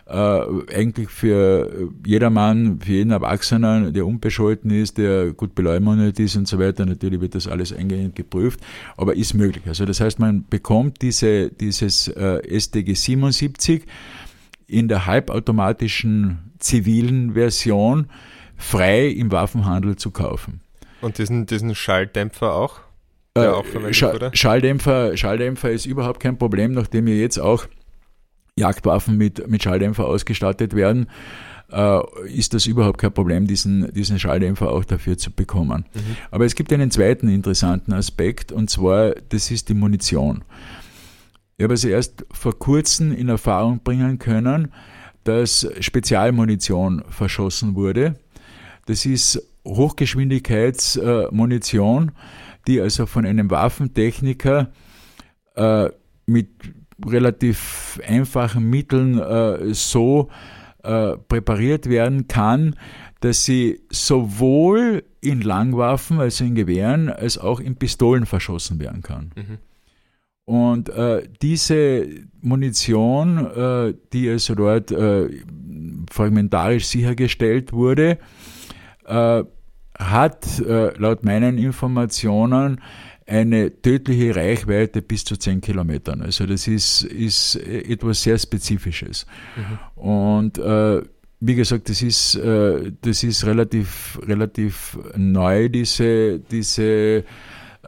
äh, 0.08 0.40
eigentlich 0.74 1.10
für 1.10 1.92
jedermann, 2.06 2.80
für 2.80 2.94
jeden 2.94 3.12
Erwachsenen, 3.12 3.94
der 3.94 4.06
unbescholten 4.06 4.72
ist, 4.72 4.98
der 4.98 5.34
gut 5.34 5.54
beleumundet 5.54 6.20
ist 6.20 6.36
und 6.36 6.48
so 6.48 6.60
weiter, 6.60 6.86
natürlich 6.86 7.22
wird 7.22 7.36
das 7.36 7.48
alles 7.48 7.74
eingehend 7.74 8.16
geprüft, 8.16 8.60
aber 8.96 9.16
ist 9.16 9.34
möglich. 9.34 9.64
Also 9.68 9.86
das 9.86 10.00
heißt, 10.00 10.20
man 10.20 10.46
bekommt 10.50 11.02
diese, 11.02 11.50
dieses 11.50 12.08
äh, 12.08 12.60
StG 12.60 12.94
77 12.94 13.84
in 14.68 14.88
der 14.88 15.06
halbautomatischen 15.06 16.52
zivilen 16.60 17.34
Version 17.34 18.10
frei 18.58 19.08
im 19.08 19.32
Waffenhandel 19.32 19.96
zu 19.96 20.12
kaufen. 20.12 20.62
Und 21.02 21.18
diesen, 21.18 21.46
diesen 21.46 21.76
Schalldämpfer 21.76 22.54
auch? 22.54 22.80
Der 23.36 23.46
äh, 23.46 23.48
auch 23.50 23.66
Schall? 23.92 24.32
Schalldämpfer, 24.34 25.16
Schalldämpfer 25.16 25.72
ist 25.72 25.86
überhaupt 25.86 26.20
kein 26.20 26.38
Problem, 26.38 26.74
nachdem 26.74 27.06
wir 27.06 27.18
jetzt 27.18 27.38
auch 27.38 27.66
Jagdwaffen 28.56 29.18
mit, 29.18 29.48
mit 29.48 29.64
Schalldämpfer 29.64 30.06
ausgestattet 30.06 30.76
werden, 30.76 31.08
äh, 31.72 32.00
ist 32.26 32.54
das 32.54 32.66
überhaupt 32.66 32.98
kein 32.98 33.14
Problem, 33.14 33.46
diesen, 33.46 33.94
diesen 33.94 34.20
Schalldämpfer 34.20 34.72
auch 34.72 34.86
dafür 34.86 35.18
zu 35.18 35.32
bekommen. 35.32 35.86
Mhm. 35.94 36.18
Aber 36.32 36.46
es 36.46 36.56
gibt 36.56 36.74
einen 36.74 36.92
zweiten 36.92 37.30
interessanten 37.30 37.94
Aspekt, 37.94 38.52
und 38.52 38.70
zwar, 38.70 39.12
das 39.30 39.52
ist 39.52 39.70
die 39.70 39.74
Munition. 39.76 40.44
Ich 41.60 41.64
habe 41.64 41.74
also 41.74 41.90
erst 41.90 42.24
vor 42.32 42.60
kurzem 42.60 43.12
in 43.12 43.30
Erfahrung 43.30 43.82
bringen 43.84 44.20
können, 44.20 44.72
dass 45.24 45.68
Spezialmunition 45.80 47.04
verschossen 47.10 47.74
wurde. 47.74 48.20
Das 48.86 49.08
ist 49.08 49.42
Hochgeschwindigkeitsmunition, 49.66 52.12
die 52.68 52.80
also 52.80 53.08
von 53.08 53.26
einem 53.26 53.50
Waffentechniker 53.50 54.72
äh, 55.56 55.90
mit 56.28 56.50
relativ 57.04 58.00
einfachen 58.08 58.70
Mitteln 58.70 59.18
äh, 59.18 59.74
so 59.74 60.30
äh, 60.84 61.18
präpariert 61.18 61.90
werden 61.90 62.28
kann, 62.28 62.76
dass 63.20 63.46
sie 63.46 63.82
sowohl 63.90 65.06
in 65.22 65.42
Langwaffen, 65.42 66.20
also 66.20 66.44
in 66.44 66.54
Gewehren, 66.54 67.10
als 67.10 67.40
auch 67.40 67.60
in 67.60 67.78
Pistolen 67.78 68.28
verschossen 68.28 68.80
werden 68.80 69.02
kann. 69.02 69.32
Mhm. 69.36 69.58
Und 70.48 70.88
äh, 70.88 71.28
diese 71.42 72.08
Munition, 72.40 73.38
äh, 73.48 73.94
die 74.14 74.30
also 74.30 74.56
dort 74.56 74.92
äh, 74.92 75.28
fragmentarisch 76.10 76.86
sichergestellt 76.86 77.74
wurde, 77.74 78.18
äh, 79.06 79.44
hat 80.00 80.60
äh, 80.60 80.98
laut 80.98 81.26
meinen 81.26 81.58
Informationen 81.58 82.80
eine 83.26 83.82
tödliche 83.82 84.38
Reichweite 84.38 85.02
bis 85.02 85.26
zu 85.26 85.36
10 85.36 85.60
Kilometern. 85.60 86.22
Also 86.22 86.46
das 86.46 86.66
ist, 86.70 87.04
ist 87.04 87.58
etwas 87.58 88.24
sehr 88.24 88.38
Spezifisches. 88.40 89.26
Mhm. 89.58 90.02
Und 90.02 90.58
äh, 90.60 91.02
wie 91.42 91.56
gesagt, 91.56 91.90
das 91.90 92.02
ist, 92.02 92.36
das 92.36 93.24
ist 93.24 93.46
relativ, 93.46 94.18
relativ 94.26 94.98
neu, 95.16 95.70
diese, 95.70 96.40
diese 96.40 97.26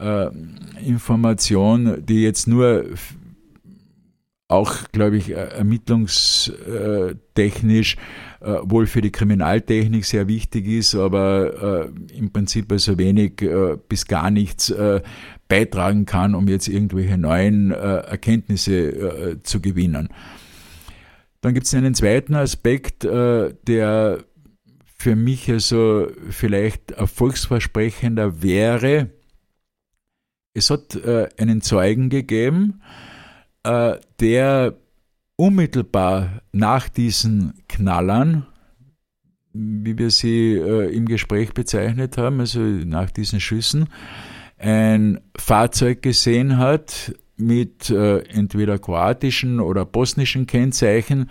äh, 0.00 0.30
Information, 0.84 2.04
die 2.06 2.22
jetzt 2.22 2.48
nur 2.48 2.84
auch, 4.50 4.76
glaube 4.90 5.16
ich, 5.16 5.30
ermittlungstechnisch 5.30 7.96
äh, 8.40 8.56
wohl 8.62 8.86
für 8.86 9.00
die 9.00 9.12
Kriminaltechnik 9.12 10.04
sehr 10.04 10.26
wichtig 10.26 10.66
ist, 10.66 10.96
aber 10.96 11.86
äh, 11.86 11.90
im 12.16 12.32
Prinzip 12.32 12.72
also 12.72 12.98
wenig 12.98 13.42
äh, 13.42 13.76
bis 13.88 14.06
gar 14.06 14.32
nichts 14.32 14.70
äh, 14.70 15.02
beitragen 15.46 16.04
kann, 16.04 16.34
um 16.34 16.48
jetzt 16.48 16.66
irgendwelche 16.66 17.16
neuen 17.16 17.70
äh, 17.70 17.76
Erkenntnisse 17.76 18.74
äh, 18.74 19.40
zu 19.42 19.60
gewinnen. 19.60 20.08
Dann 21.42 21.54
gibt 21.54 21.66
es 21.66 21.74
einen 21.74 21.94
zweiten 21.94 22.34
Aspekt, 22.34 23.02
der 23.02 24.18
für 24.98 25.16
mich 25.16 25.50
also 25.50 26.08
vielleicht 26.28 26.90
erfolgsversprechender 26.90 28.42
wäre. 28.42 29.08
Es 30.52 30.70
hat 30.70 30.98
einen 31.38 31.62
Zeugen 31.62 32.08
gegeben, 32.10 32.80
der 33.64 34.74
unmittelbar 35.40 36.42
nach 36.52 36.88
diesen 36.90 37.54
Knallern, 37.66 38.46
wie 39.52 39.96
wir 39.96 40.10
sie 40.10 40.52
äh, 40.52 40.94
im 40.94 41.06
Gespräch 41.06 41.54
bezeichnet 41.54 42.18
haben, 42.18 42.40
also 42.40 42.60
nach 42.60 43.10
diesen 43.10 43.40
Schüssen, 43.40 43.88
ein 44.58 45.20
Fahrzeug 45.36 46.02
gesehen 46.02 46.58
hat 46.58 47.14
mit 47.36 47.88
äh, 47.88 48.18
entweder 48.28 48.78
kroatischen 48.78 49.60
oder 49.60 49.86
bosnischen 49.86 50.46
Kennzeichen, 50.46 51.30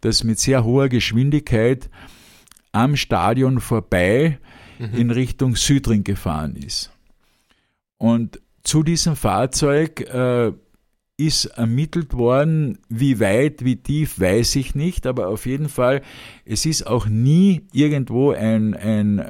das 0.00 0.22
mit 0.22 0.38
sehr 0.38 0.64
hoher 0.64 0.88
Geschwindigkeit 0.88 1.90
am 2.72 2.94
Stadion 2.94 3.60
vorbei 3.60 4.38
mhm. 4.78 4.94
in 4.94 5.10
Richtung 5.10 5.56
Südring 5.56 6.04
gefahren 6.04 6.54
ist. 6.54 6.92
Und 7.98 8.40
zu 8.62 8.82
diesem 8.82 9.16
Fahrzeug 9.16 10.00
äh, 10.00 10.52
ist 11.20 11.44
ermittelt 11.46 12.14
worden. 12.14 12.78
Wie 12.88 13.20
weit, 13.20 13.64
wie 13.64 13.76
tief, 13.76 14.18
weiß 14.18 14.56
ich 14.56 14.74
nicht, 14.74 15.06
aber 15.06 15.28
auf 15.28 15.46
jeden 15.46 15.68
Fall, 15.68 16.02
es 16.44 16.66
ist 16.66 16.86
auch 16.86 17.06
nie 17.06 17.66
irgendwo 17.72 18.30
ein, 18.30 18.74
ein 18.74 19.18
äh, 19.18 19.22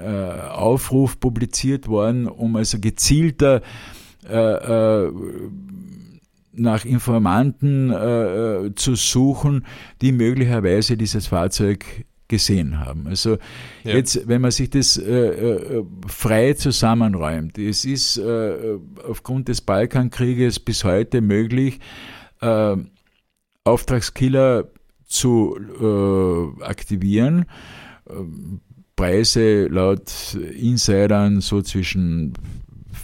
Aufruf 0.50 1.18
publiziert 1.18 1.88
worden, 1.88 2.28
um 2.28 2.56
also 2.56 2.78
gezielter 2.78 3.60
äh, 4.28 5.06
äh, 5.06 5.12
nach 6.52 6.84
Informanten 6.84 7.90
äh, 7.90 7.96
äh, 8.66 8.74
zu 8.74 8.94
suchen, 8.94 9.66
die 10.00 10.12
möglicherweise 10.12 10.96
dieses 10.96 11.26
Fahrzeug 11.26 12.04
gesehen 12.30 12.78
haben. 12.78 13.06
Also 13.06 13.36
ja. 13.84 13.96
jetzt, 13.96 14.26
wenn 14.26 14.40
man 14.40 14.52
sich 14.52 14.70
das 14.70 14.96
äh, 14.96 15.10
äh, 15.10 15.84
frei 16.06 16.54
zusammenräumt, 16.54 17.58
es 17.58 17.84
ist 17.84 18.16
äh, 18.16 18.78
aufgrund 19.06 19.48
des 19.48 19.60
Balkankrieges 19.60 20.60
bis 20.60 20.84
heute 20.84 21.20
möglich, 21.20 21.80
äh, 22.40 22.76
Auftragskiller 23.64 24.68
zu 25.04 25.58
äh, 25.58 26.64
aktivieren. 26.64 27.44
Preise 28.96 29.66
laut 29.66 30.34
Insidern 30.34 31.40
so 31.40 31.62
zwischen 31.62 32.32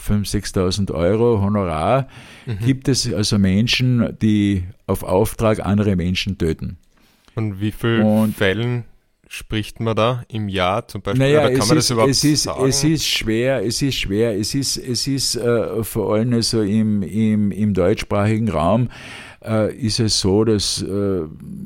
5.000, 0.09 0.55
6.000 0.55 0.93
Euro 0.93 1.41
Honorar, 1.41 2.09
mhm. 2.47 2.59
gibt 2.65 2.89
es 2.89 3.13
also 3.13 3.39
Menschen, 3.39 4.17
die 4.21 4.65
auf 4.87 5.03
Auftrag 5.03 5.65
andere 5.65 5.97
Menschen 5.97 6.39
töten. 6.39 6.79
Und 7.35 7.61
wie 7.61 7.73
vielen 7.73 8.33
Fällen 8.33 8.85
spricht 9.29 9.81
man 9.81 9.97
da 9.97 10.25
im 10.29 10.49
Jahr 10.49 10.87
zum 10.89 11.03
Beispiel? 11.03 11.25
Naja, 11.25 11.41
Oder 11.41 11.51
kann 11.51 11.69
man 11.69 11.79
ist, 11.79 11.85
das 11.85 11.91
überhaupt 11.91 12.11
es 12.11 12.25
ist, 12.25 12.43
sagen? 12.45 12.69
Es 12.69 12.85
ist 12.85 13.07
schwer, 13.07 13.65
es 13.65 13.83
ist 13.83 13.95
schwer, 13.95 14.39
es 14.39 14.55
ist, 14.55 14.77
es 14.77 15.07
ist 15.07 15.37
äh, 15.37 15.83
vor 15.85 16.15
allem 16.15 16.33
also 16.33 16.63
im, 16.63 17.03
im, 17.03 17.51
im 17.51 17.75
deutschsprachigen 17.75 18.49
Raum 18.49 18.89
äh, 19.45 19.75
ist 19.75 20.01
es 20.01 20.21
so, 20.21 20.45
dass 20.45 20.83
äh, 20.83 21.23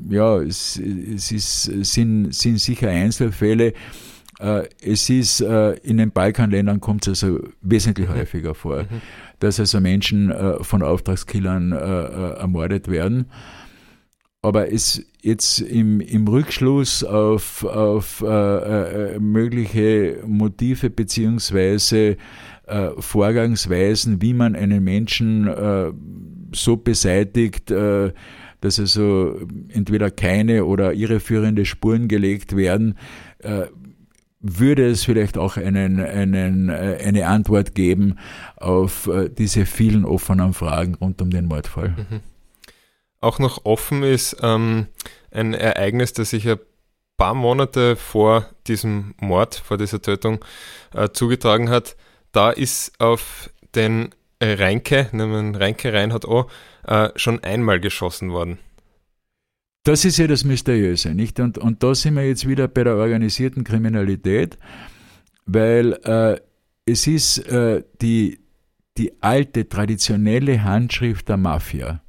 ja, 0.09 0.39
es, 0.39 0.77
es 0.79 1.33
ist, 1.33 1.63
sind, 1.65 2.35
sind 2.35 2.59
sicher 2.59 2.89
Einzelfälle. 2.89 3.75
Äh, 4.39 4.69
es 4.81 5.11
ist 5.11 5.41
äh, 5.41 5.73
in 5.83 5.99
den 5.99 6.13
Balkanländern 6.13 6.81
kommt 6.81 7.07
es 7.07 7.25
also 7.25 7.41
wesentlich 7.61 8.09
mhm. 8.09 8.15
häufiger 8.15 8.55
vor, 8.55 8.83
mhm. 8.85 9.03
dass 9.39 9.61
also 9.61 9.81
Menschen 9.81 10.31
äh, 10.31 10.63
von 10.63 10.83
Auftragskillern 10.83 11.73
ermordet 11.73 12.89
werden. 12.89 13.27
Aber 14.43 14.73
es 14.73 15.05
jetzt 15.21 15.61
im, 15.61 16.01
im 16.01 16.27
Rückschluss 16.27 17.05
auf, 17.05 17.63
auf 17.65 18.23
äh, 18.23 19.15
äh, 19.15 19.19
mögliche 19.19 20.23
Motive 20.27 20.89
beziehungsweise 20.89 22.17
äh, 22.67 22.91
Vorgangsweisen, 22.99 24.23
wie 24.23 24.33
man 24.33 24.57
einen 24.57 24.83
Menschen 24.83 25.47
äh, 25.47 25.93
so 26.55 26.77
beseitigt, 26.79 27.71
äh, 27.71 28.13
dass 28.63 28.81
also 28.81 29.39
entweder 29.69 30.11
keine 30.11 30.65
oder 30.65 30.95
irreführende 30.95 31.67
Spuren 31.67 32.09
gelegt 32.09 32.57
werden, 32.57 32.97
äh, 33.41 33.67
würde 34.41 34.87
es 34.87 35.05
vielleicht 35.05 35.37
auch 35.37 35.59
einen, 35.59 36.01
einen, 36.01 36.71
eine 36.71 37.27
Antwort 37.27 37.75
geben 37.75 38.17
auf 38.57 39.07
diese 39.37 39.67
vielen 39.67 40.07
offenen 40.07 40.55
Fragen 40.55 40.95
rund 40.95 41.21
um 41.21 41.29
den 41.29 41.45
Mordfall. 41.45 41.91
Mhm 41.91 42.21
auch 43.21 43.39
noch 43.39 43.65
offen 43.65 44.03
ist, 44.03 44.37
ähm, 44.43 44.87
ein 45.31 45.55
Ereignis, 45.55 46.13
das 46.13 46.31
sich 46.31 46.49
ein 46.49 46.59
paar 47.17 47.35
Monate 47.35 47.97
vor 47.97 48.47
diesem 48.67 49.15
Mord, 49.21 49.55
vor 49.55 49.77
dieser 49.77 50.01
Tötung 50.01 50.45
äh, 50.95 51.11
zugetragen 51.11 51.69
hat. 51.69 51.97
Da 52.33 52.51
ist 52.51 52.93
auf 52.99 53.51
den 53.75 54.11
Reinke, 54.43 55.09
nehmen 55.13 55.55
Reinke 55.55 55.93
Reinhardt 55.93 56.25
auch, 56.25 56.51
äh, 56.87 57.11
schon 57.17 57.45
einmal 57.45 57.79
geschossen 57.79 58.31
worden. 58.31 58.59
Das 59.85 60.05
ist 60.05 60.19
ja 60.19 60.27
das 60.27 60.45
Mysteriöse, 60.45 61.15
nicht? 61.15 61.41
Und, 61.41 61.59
und 61.59 61.83
da 61.83 61.95
sind 61.95 62.15
wir 62.15 62.27
jetzt 62.27 62.47
wieder 62.47 62.69
bei 62.69 62.85
der 62.85 62.97
organisierten 62.97 63.65
Kriminalität, 63.65 64.59
weil 65.47 65.95
äh, 66.05 66.41
es 66.85 67.07
ist 67.07 67.39
äh, 67.49 67.83
die, 68.01 68.41
die 68.99 69.23
alte, 69.23 69.69
traditionelle 69.69 70.63
Handschrift 70.63 71.29
der 71.29 71.37
Mafia 71.37 72.03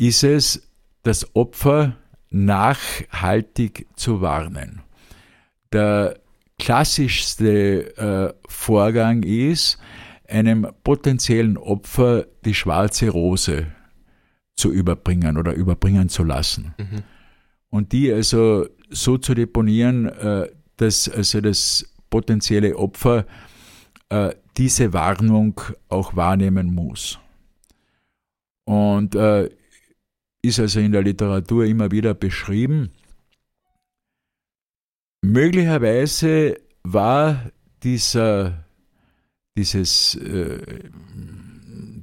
ist 0.00 0.24
es, 0.24 0.62
das 1.02 1.36
Opfer 1.36 1.96
nachhaltig 2.30 3.86
zu 3.96 4.22
warnen. 4.22 4.80
Der 5.72 6.18
klassischste 6.58 7.96
äh, 7.96 8.34
Vorgang 8.48 9.22
ist, 9.22 9.78
einem 10.26 10.66
potenziellen 10.84 11.58
Opfer 11.58 12.26
die 12.46 12.54
schwarze 12.54 13.10
Rose 13.10 13.66
zu 14.56 14.72
überbringen 14.72 15.36
oder 15.36 15.52
überbringen 15.52 16.08
zu 16.08 16.24
lassen. 16.24 16.74
Mhm. 16.78 17.02
Und 17.68 17.92
die 17.92 18.10
also 18.10 18.66
so 18.88 19.18
zu 19.18 19.34
deponieren, 19.34 20.06
äh, 20.06 20.48
dass 20.78 21.10
also 21.10 21.42
das 21.42 21.84
potenzielle 22.08 22.74
Opfer 22.76 23.26
äh, 24.08 24.30
diese 24.56 24.94
Warnung 24.94 25.60
auch 25.90 26.16
wahrnehmen 26.16 26.74
muss. 26.74 27.18
Und 28.64 29.14
äh, 29.14 29.50
ist 30.42 30.58
also 30.58 30.80
in 30.80 30.92
der 30.92 31.02
Literatur 31.02 31.64
immer 31.64 31.90
wieder 31.90 32.14
beschrieben. 32.14 32.90
Möglicherweise 35.22 36.56
war 36.82 37.50
dieser, 37.82 38.64
dieses, 39.56 40.14
äh, 40.14 40.58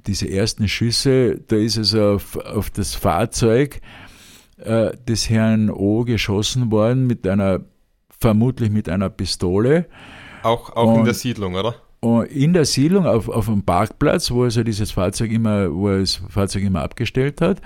diese 0.06 0.30
ersten 0.30 0.68
Schüsse, 0.68 1.40
da 1.48 1.56
ist 1.56 1.78
es 1.78 1.96
auf, 1.96 2.38
auf 2.38 2.70
das 2.70 2.94
Fahrzeug 2.94 3.82
äh, 4.58 4.96
des 5.08 5.30
Herrn 5.30 5.70
O 5.70 6.04
geschossen 6.04 6.72
worden 6.72 7.08
mit 7.08 7.28
einer, 7.28 7.62
vermutlich 8.20 8.70
mit 8.70 8.88
einer 8.88 9.10
Pistole. 9.10 9.88
Auch, 10.44 10.76
auch 10.76 10.94
Und, 10.94 11.00
in 11.00 11.06
der 11.06 11.14
Siedlung, 11.14 11.56
oder? 11.56 11.76
in 12.30 12.54
der 12.54 12.66
Siedlung 12.66 13.08
auf, 13.08 13.28
auf 13.28 13.48
dem 13.48 13.64
Parkplatz, 13.64 14.32
wo 14.32 14.44
also 14.44 14.64
dieses 14.64 14.92
Fahrzeug 14.92 15.32
immer, 15.32 15.74
wo 15.74 15.90
er 15.90 16.00
das 16.00 16.22
Fahrzeug 16.30 16.64
immer 16.64 16.84
abgestellt 16.84 17.42
hat. 17.42 17.60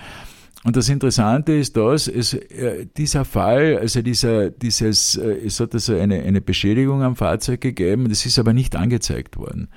Und 0.63 0.75
das 0.75 0.89
Interessante 0.89 1.53
ist 1.53 1.75
dass 1.75 2.07
es, 2.07 2.33
äh, 2.33 2.85
dieser 2.95 3.25
Fall, 3.25 3.77
also 3.77 4.01
dieser, 4.01 4.51
dieses, 4.51 5.15
äh, 5.15 5.45
es 5.45 5.59
hat 5.59 5.73
also 5.73 5.97
eine, 5.97 6.21
eine 6.21 6.41
Beschädigung 6.41 7.01
am 7.01 7.15
Fahrzeug 7.15 7.61
gegeben, 7.61 8.09
das 8.09 8.25
ist 8.25 8.37
aber 8.37 8.53
nicht 8.53 8.75
angezeigt 8.75 9.37
worden. 9.37 9.69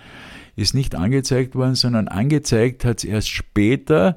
Ist 0.56 0.74
nicht 0.74 0.94
angezeigt 0.94 1.54
worden, 1.54 1.74
sondern 1.74 2.08
angezeigt 2.08 2.84
hat 2.84 2.98
es 2.98 3.04
erst 3.04 3.28
später 3.28 4.16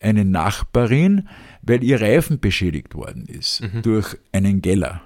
eine 0.00 0.24
Nachbarin, 0.24 1.28
weil 1.62 1.82
ihr 1.82 2.00
Reifen 2.00 2.38
beschädigt 2.38 2.94
worden 2.94 3.26
ist 3.26 3.62
mhm. 3.62 3.82
durch 3.82 4.16
einen 4.30 4.62
Geller. 4.62 5.00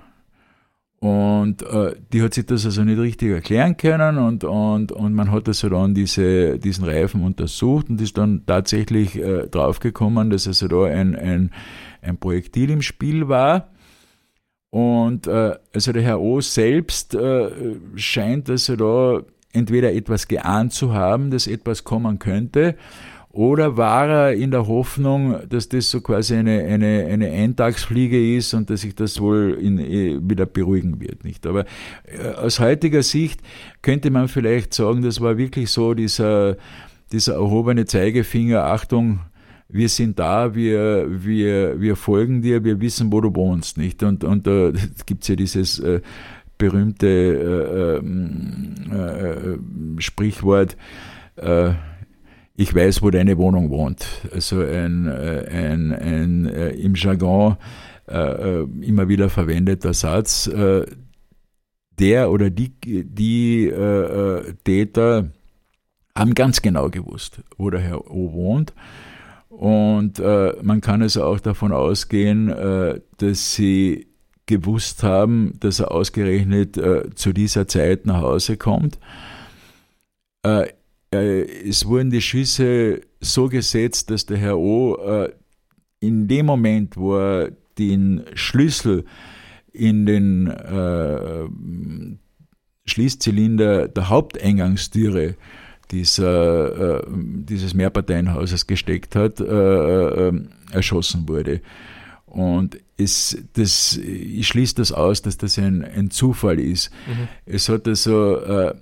Und 1.03 1.63
äh, 1.65 1.97
die 2.13 2.23
hat 2.23 2.33
sich 2.33 2.47
das 2.47 2.65
also 2.65 2.85
nicht 2.85 3.01
richtig 3.01 3.33
erklären 3.33 3.77
können 3.77 4.19
und, 4.19 4.45
und, 4.45 4.93
und 4.93 5.15
man 5.15 5.33
hat 5.33 5.49
also 5.49 5.69
dann 5.69 5.95
diese, 5.95 6.61
diesen 6.61 6.85
Reifen 6.85 7.25
untersucht 7.25 7.91
und 7.91 8.01
ist 8.01 8.17
dann 8.19 8.47
tatsächlich 8.47 9.17
äh, 9.19 9.49
draufgekommen, 9.49 10.31
dass 10.31 10.47
also 10.47 10.69
da 10.69 10.85
ein, 10.85 11.17
ein, 11.17 11.51
ein 12.03 12.19
Projektil 12.19 12.71
im 12.71 12.83
Spiel 12.83 13.27
war. 13.27 13.71
Und 14.71 15.27
äh, 15.27 15.57
also 15.75 15.91
der 15.93 16.03
Herr 16.03 16.21
O 16.21 16.41
selbst 16.41 17.17
äh, 17.17 17.51
scheint 17.97 18.49
also 18.49 18.77
da 18.77 19.23
entweder 19.53 19.93
etwas 19.93 20.29
geahnt 20.29 20.73
zu 20.73 20.95
haben, 20.95 21.33
dass 21.33 21.49
etwas 21.49 21.83
kommen 21.83 22.21
könnte, 22.21 22.77
oder 23.33 23.79
war 23.79 24.09
er 24.09 24.35
in 24.35 24.51
der 24.51 24.67
Hoffnung, 24.67 25.37
dass 25.49 25.69
das 25.69 25.91
so 25.91 26.03
quasi 26.03 26.35
eine, 26.35 26.65
eine, 26.65 27.07
eine 27.07 27.31
Eintagsfliege 27.31 28.37
ist 28.37 28.53
und 28.53 28.69
dass 28.69 28.83
sich 28.83 28.95
das 28.95 29.21
wohl 29.21 29.59
in, 29.61 29.79
eh, 29.79 30.19
wieder 30.23 30.45
beruhigen 30.45 31.01
wird, 31.01 31.25
nicht? 31.25 31.47
Aber 31.47 31.65
äh, 32.05 32.29
aus 32.37 32.61
heutiger 32.61 33.03
Sicht 33.03 33.41
könnte 33.81 34.11
man 34.11 34.29
vielleicht 34.29 34.75
sagen, 34.75 35.01
das 35.01 35.23
war 35.23 35.39
wirklich 35.39 35.71
so 35.71 35.95
dieser, 35.95 36.57
dieser 37.11 37.35
erhobene 37.35 37.87
Zeigefinger, 37.87 38.65
Achtung, 38.65 39.21
wir 39.73 39.89
sind 39.89 40.19
da, 40.19 40.55
wir, 40.55 41.07
wir, 41.09 41.81
wir 41.81 41.97
folgen 41.97 42.43
dir, 42.43 42.63
wir 42.63 42.83
wissen, 42.83 43.11
wo 43.11 43.23
du 43.23 43.35
wohnst, 43.35 43.79
nicht? 43.79 44.03
Und, 44.03 44.25
und 44.25 44.47
da 44.47 44.69
äh, 44.69 44.73
gibt's 45.07 45.29
ja 45.29 45.37
dieses 45.37 45.79
äh, 45.79 46.03
berühmte 46.59 47.07
äh, 47.07 47.97
ähm, 47.97 48.75
äh, 48.93 49.55
äh, 49.55 49.59
Sprichwort, 49.99 50.77
äh, 51.37 51.71
ich 52.55 52.75
weiß, 52.75 53.03
wo 53.03 53.11
deine 53.11 53.39
Wohnung 53.39 53.71
wohnt. 53.71 54.07
Also 54.33 54.61
ein, 54.61 55.07
äh, 55.07 55.47
ein, 55.51 55.93
ein, 55.93 56.47
äh, 56.47 56.71
im 56.71 56.95
Jargon 56.95 57.57
äh, 58.09 58.61
äh, 58.61 58.69
immer 58.83 59.09
wieder 59.09 59.31
verwendeter 59.31 59.95
Satz. 59.95 60.47
Äh, 60.47 60.87
der 61.99 62.31
oder 62.31 62.51
die, 62.51 62.73
die 62.81 63.67
äh, 63.67 64.55
Täter 64.65 65.31
haben 66.17 66.35
ganz 66.35 66.61
genau 66.61 66.91
gewusst, 66.91 67.43
wo 67.57 67.71
der 67.71 67.81
Herr 67.81 68.11
O 68.11 68.33
wohnt. 68.33 68.75
Und 69.49 70.19
man 70.19 70.81
kann 70.81 71.03
also 71.03 71.25
auch 71.25 71.39
davon 71.39 71.73
ausgehen, 71.73 72.49
dass 73.19 73.55
sie 73.55 74.07
gewusst 74.47 75.03
haben, 75.03 75.53
dass 75.61 75.79
er 75.81 75.93
ausgerechnet 75.93 76.81
zu 77.15 77.33
dieser 77.33 77.69
Zeit 77.69 78.07
nach 78.07 78.23
Hause 78.23 78.57
kommt. 78.57 78.99
Äh, 81.13 81.43
es 81.69 81.87
wurden 81.87 82.11
die 82.11 82.23
Schüsse 82.23 83.03
so 83.21 83.49
gesetzt, 83.49 84.11
dass 84.11 84.27
der 84.27 84.39
Herr 84.39 84.59
O 84.59 84.97
äh, 84.97 85.33
in 86.01 86.27
dem 86.27 86.47
Moment, 86.47 86.97
wo 86.97 87.17
er 87.17 87.53
den 87.79 88.25
Schlüssel 88.35 89.05
in 89.73 90.05
den 90.07 90.49
äh, 90.49 91.45
Schließzylinder 92.85 93.89
der 93.89 94.09
Haupteingangstüre 94.09 95.37
dieser, 95.91 97.01
äh, 97.01 97.07
dieses 97.11 97.75
Mehrparteienhauses 97.75 98.67
gesteckt 98.67 99.15
hat, 99.15 99.41
äh, 99.41 99.45
äh, 99.45 100.33
erschossen 100.73 101.29
wurde. 101.29 101.61
Und 102.27 102.79
es, 102.97 103.37
das, 103.53 103.97
ich 103.99 104.49
schließe 104.49 104.75
das 104.77 104.93
aus, 104.93 105.21
dass 105.23 105.37
das 105.37 105.59
ein, 105.59 105.85
ein 105.85 106.11
Zufall 106.11 106.59
ist. 106.59 106.91
Mhm. 107.07 107.29
Es 107.45 107.69
hat 107.69 107.87
also 107.87 108.73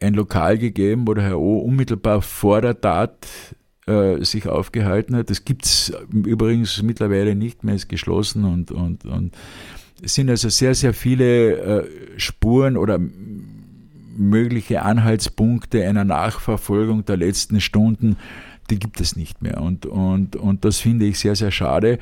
ein 0.00 0.14
Lokal 0.14 0.58
gegeben, 0.58 1.06
wo 1.06 1.14
der 1.14 1.24
Herr 1.24 1.38
O 1.38 1.58
unmittelbar 1.58 2.22
vor 2.22 2.60
der 2.60 2.80
Tat 2.80 3.26
äh, 3.86 4.24
sich 4.24 4.48
aufgehalten 4.48 5.14
hat. 5.16 5.30
Das 5.30 5.44
gibt 5.44 5.64
es 5.64 5.92
übrigens 6.12 6.82
mittlerweile 6.82 7.34
nicht 7.34 7.64
mehr, 7.64 7.74
ist 7.74 7.88
geschlossen 7.88 8.44
und, 8.44 8.70
und, 8.70 9.04
und 9.04 9.34
es 10.02 10.14
sind 10.14 10.30
also 10.30 10.48
sehr, 10.48 10.74
sehr 10.74 10.94
viele 10.94 11.56
äh, 11.58 11.88
Spuren 12.16 12.76
oder 12.76 12.98
mögliche 14.16 14.82
Anhaltspunkte 14.82 15.86
einer 15.86 16.04
Nachverfolgung 16.04 17.04
der 17.04 17.16
letzten 17.16 17.60
Stunden, 17.60 18.16
die 18.70 18.78
gibt 18.78 19.00
es 19.00 19.16
nicht 19.16 19.42
mehr. 19.42 19.60
Und, 19.60 19.86
und, 19.86 20.36
und 20.36 20.64
das 20.64 20.78
finde 20.78 21.06
ich 21.06 21.18
sehr, 21.18 21.36
sehr 21.36 21.50
schade, 21.50 21.98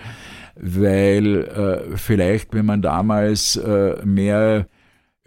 weil 0.56 1.44
äh, 1.44 1.96
vielleicht, 1.96 2.52
wenn 2.54 2.66
man 2.66 2.82
damals 2.82 3.56
äh, 3.56 4.04
mehr 4.04 4.66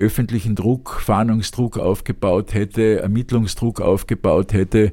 öffentlichen 0.02 0.56
Druck, 0.56 1.00
Fahndungsdruck 1.02 1.78
aufgebaut 1.78 2.54
hätte, 2.54 3.02
Ermittlungsdruck 3.02 3.80
aufgebaut 3.80 4.54
hätte, 4.54 4.92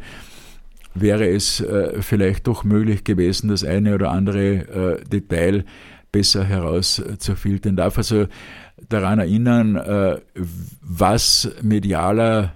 wäre 0.94 1.28
es 1.28 1.60
äh, 1.60 2.02
vielleicht 2.02 2.46
doch 2.46 2.64
möglich 2.64 3.04
gewesen, 3.04 3.48
das 3.48 3.64
eine 3.64 3.94
oder 3.94 4.10
andere 4.10 4.98
äh, 5.00 5.04
Detail 5.04 5.64
besser 6.12 6.44
herauszufiltern. 6.44 7.76
Darf 7.76 7.98
also 7.98 8.26
daran 8.88 9.18
erinnern, 9.18 9.76
äh, 9.76 10.20
was 10.80 11.50
medialer 11.62 12.54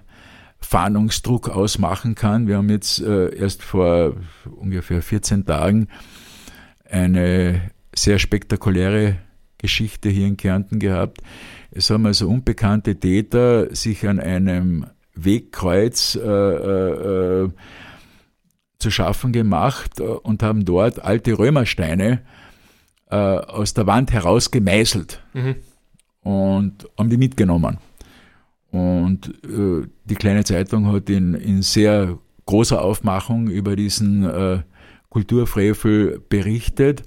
Fahndungsdruck 0.59 1.49
ausmachen 1.49 2.15
kann. 2.15 2.47
Wir 2.47 2.57
haben 2.57 2.69
jetzt 2.69 3.01
äh, 3.01 3.35
erst 3.35 3.63
vor 3.63 4.15
ungefähr 4.55 5.01
14 5.01 5.45
Tagen 5.45 5.87
eine 6.89 7.71
sehr 7.95 8.19
spektakuläre 8.19 9.17
Geschichte 9.57 10.09
hier 10.09 10.27
in 10.27 10.37
Kärnten 10.37 10.79
gehabt. 10.79 11.21
Es 11.75 11.89
haben 11.89 12.05
also 12.05 12.27
unbekannte 12.29 12.95
Täter 12.95 13.73
sich 13.75 14.07
an 14.07 14.19
einem 14.19 14.85
Wegkreuz 15.15 16.15
äh, 16.15 16.19
äh, 16.19 17.49
zu 18.77 18.91
schaffen 18.91 19.31
gemacht 19.31 19.99
und 19.99 20.43
haben 20.43 20.65
dort 20.65 21.03
alte 21.03 21.37
Römersteine 21.37 22.21
äh, 23.09 23.15
aus 23.15 23.73
der 23.73 23.87
Wand 23.87 24.11
heraus 24.11 24.51
gemeißelt 24.51 25.23
mhm. 25.33 25.55
und 26.21 26.87
haben 26.97 27.09
die 27.09 27.17
mitgenommen. 27.17 27.77
Und 28.71 29.27
äh, 29.45 29.87
die 30.05 30.15
kleine 30.15 30.43
Zeitung 30.43 30.91
hat 30.91 31.09
in, 31.09 31.33
in 31.35 31.61
sehr 31.61 32.17
großer 32.45 32.81
Aufmachung 32.81 33.47
über 33.47 33.75
diesen 33.75 34.23
äh, 34.23 34.63
Kulturfrevel 35.09 36.21
berichtet. 36.27 37.03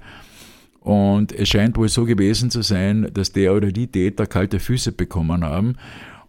Und 0.87 1.33
es 1.33 1.49
scheint 1.49 1.75
wohl 1.75 1.89
so 1.89 2.05
gewesen 2.05 2.49
zu 2.49 2.61
sein, 2.61 3.09
dass 3.13 3.33
der 3.33 3.53
oder 3.53 3.73
die 3.73 3.87
Täter 3.87 4.25
kalte 4.25 4.61
Füße 4.61 4.93
bekommen 4.93 5.43
haben 5.43 5.75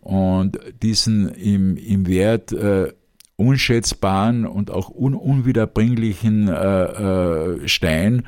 und 0.01 0.59
diesen 0.83 1.29
im, 1.29 1.77
im 1.77 2.09
Wert 2.09 2.51
äh, 2.51 2.93
unschätzbaren 3.37 4.47
und 4.47 4.73
auch 4.73 4.91
un 4.91 5.15
unwiederbringlichen 5.15 6.49
äh, 6.49 6.55
äh, 6.55 7.69
Stein 7.69 8.27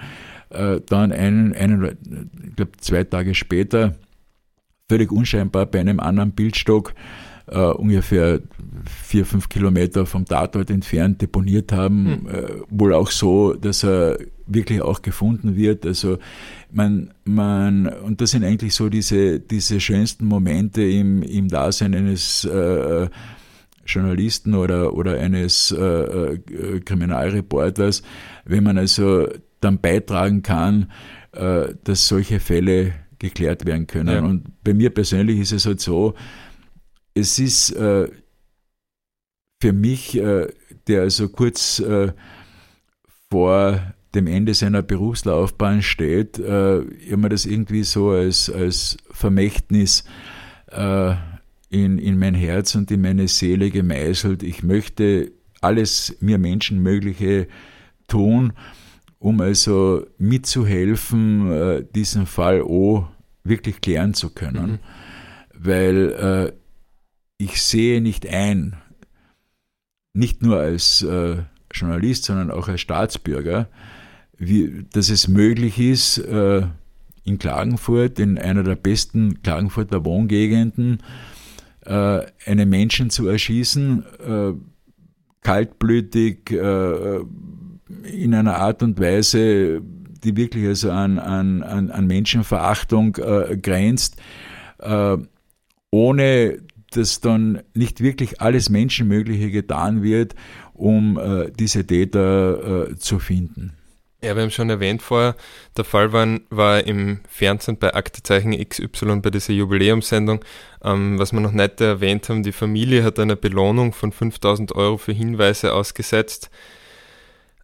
äh, 0.51 0.81
dann 0.87 1.11
einen, 1.11 1.53
einen 1.53 1.99
ich 2.47 2.55
glaube 2.55 2.73
zwei 2.79 3.03
Tage 3.03 3.35
später, 3.35 3.97
völlig 4.89 5.11
unscheinbar 5.11 5.67
bei 5.67 5.81
einem 5.81 5.99
anderen 5.99 6.31
Bildstock, 6.31 6.95
äh, 7.51 7.59
ungefähr 7.59 8.41
vier, 8.85 9.27
fünf 9.27 9.49
Kilometer 9.49 10.07
vom 10.07 10.25
Tatort 10.25 10.71
entfernt 10.71 11.21
deponiert 11.21 11.73
haben. 11.73 12.07
Hm. 12.07 12.29
Äh, 12.29 12.49
wohl 12.71 12.95
auch 12.95 13.11
so, 13.11 13.55
dass 13.55 13.85
er 13.85 14.19
wirklich 14.47 14.83
auch 14.83 15.03
gefunden 15.03 15.57
wird. 15.57 15.87
Also 15.87 16.19
man, 16.73 17.13
man, 17.25 17.87
und 17.87 18.21
das 18.21 18.31
sind 18.31 18.45
eigentlich 18.45 18.75
so 18.75 18.89
diese, 18.89 19.41
diese 19.41 19.81
schönsten 19.81 20.27
Momente 20.27 20.83
im, 20.83 21.23
im 21.23 21.49
Dasein 21.49 21.95
eines 21.95 22.45
äh, 22.45 23.09
Journalisten 23.87 24.55
oder, 24.55 24.95
oder 24.95 25.19
eines 25.19 25.73
äh, 25.73 26.35
äh, 26.35 26.81
Kriminalreporters, 26.81 28.03
wenn 28.45 28.65
man 28.65 28.79
also 28.79 29.27
dann 29.61 29.81
beitragen 29.81 30.43
kann, 30.43 30.91
äh, 31.33 31.75
dass 31.85 32.09
solche 32.09 32.41
Fälle 32.41 32.93
geklärt 33.19 33.67
werden 33.67 33.87
können. 33.87 34.09
Ja. 34.09 34.23
Und 34.23 34.65
bei 34.65 34.75
mir 34.75 34.91
persönlich 34.91 35.39
ist 35.41 35.53
es 35.53 35.67
halt 35.67 35.81
so, 35.81 36.15
es 37.21 37.39
ist 37.39 37.71
äh, 37.71 38.09
für 39.61 39.73
mich, 39.73 40.17
äh, 40.17 40.49
der 40.87 41.03
also 41.03 41.29
kurz 41.29 41.79
äh, 41.81 42.13
vor 43.31 43.95
dem 44.15 44.27
Ende 44.27 44.55
seiner 44.55 44.83
Berufslaufbahn 44.83 45.83
steht, 45.83 46.39
äh, 46.39 46.79
immer 46.79 47.29
das 47.29 47.47
irgendwie 47.47 47.85
so 47.85 48.11
als, 48.11 48.51
als 48.51 48.97
Vermächtnis 49.11 50.05
äh, 50.73 51.15
in, 51.69 51.99
in 51.99 52.19
mein 52.19 52.35
Herz 52.35 52.75
und 52.75 52.91
in 52.91 53.03
meine 53.03 53.29
Seele 53.29 53.71
gemeißelt. 53.71 54.43
Ich 54.43 54.65
möchte 54.65 55.31
alles 55.61 56.17
mir 56.21 56.39
Menschenmögliche 56.39 57.47
tun, 58.09 58.55
um 59.21 59.41
also 59.41 60.05
mitzuhelfen, 60.19 61.53
äh, 61.53 61.85
diesen 61.95 62.27
Fall 62.27 62.63
O 62.63 63.07
wirklich 63.45 63.81
klären 63.81 64.15
zu 64.15 64.31
können. 64.31 64.73
Mhm. 64.73 64.79
Weil 65.63 66.53
ich 67.41 67.63
sehe 67.63 68.03
nicht 68.03 68.29
ein, 68.29 68.77
nicht 70.13 70.43
nur 70.43 70.59
als 70.59 71.03
äh, 71.03 71.37
Journalist, 71.73 72.25
sondern 72.25 72.51
auch 72.51 72.69
als 72.69 72.83
Staatsbürger, 72.83 73.69
wie, 74.37 74.85
dass 74.93 75.09
es 75.09 75.27
möglich 75.27 75.79
ist, 75.79 76.19
äh, 76.19 76.67
in 77.25 77.39
Klagenfurt, 77.39 78.19
in 78.19 78.39
einer 78.39 78.63
der 78.63 78.75
besten 78.75 79.43
Klagenfurter 79.43 80.05
Wohngegenden, 80.05 81.03
äh, 81.87 82.21
einen 82.45 82.69
Menschen 82.69 83.09
zu 83.09 83.27
erschießen, 83.27 84.05
äh, 84.27 84.53
kaltblütig, 85.41 86.51
äh, 86.51 87.21
in 88.05 88.35
einer 88.35 88.57
Art 88.57 88.83
und 88.83 89.01
Weise, 89.01 89.81
die 90.23 90.37
wirklich 90.37 90.67
also 90.67 90.91
an, 90.91 91.19
an, 91.19 91.63
an 91.63 92.07
Menschenverachtung 92.07 93.17
äh, 93.17 93.57
grenzt, 93.57 94.17
ohne 95.91 96.59
dass 96.91 97.21
dann 97.21 97.63
nicht 97.75 98.01
wirklich 98.01 98.41
alles 98.41 98.69
Menschenmögliche 98.69 99.51
getan 99.51 100.03
wird, 100.03 100.35
um 100.75 101.19
äh, 101.19 101.51
diese 101.51 101.87
Täter 101.87 102.91
äh, 102.91 102.97
zu 102.97 103.19
finden. 103.19 103.73
Ja, 104.23 104.37
wir 104.37 104.43
haben 104.43 104.51
schon 104.51 104.69
erwähnt 104.69 105.01
vorher, 105.01 105.35
der 105.79 105.85
Fall 105.85 106.13
war, 106.13 106.27
war 106.51 106.85
im 106.85 107.21
Fernsehen 107.27 107.79
bei 107.79 107.95
Aktezeichen 107.95 108.53
XY 108.53 109.21
bei 109.23 109.31
dieser 109.31 109.55
Jubiläumssendung. 109.55 110.45
Ähm, 110.85 111.19
was 111.19 111.33
wir 111.33 111.41
noch 111.41 111.53
nicht 111.53 111.81
erwähnt 111.81 112.29
haben, 112.29 112.43
die 112.43 112.53
Familie 112.53 113.03
hat 113.03 113.19
eine 113.19 113.37
Belohnung 113.37 113.95
von 113.95 114.13
5000 114.13 114.75
Euro 114.75 114.99
für 114.99 115.13
Hinweise 115.13 115.73
ausgesetzt. 115.73 116.51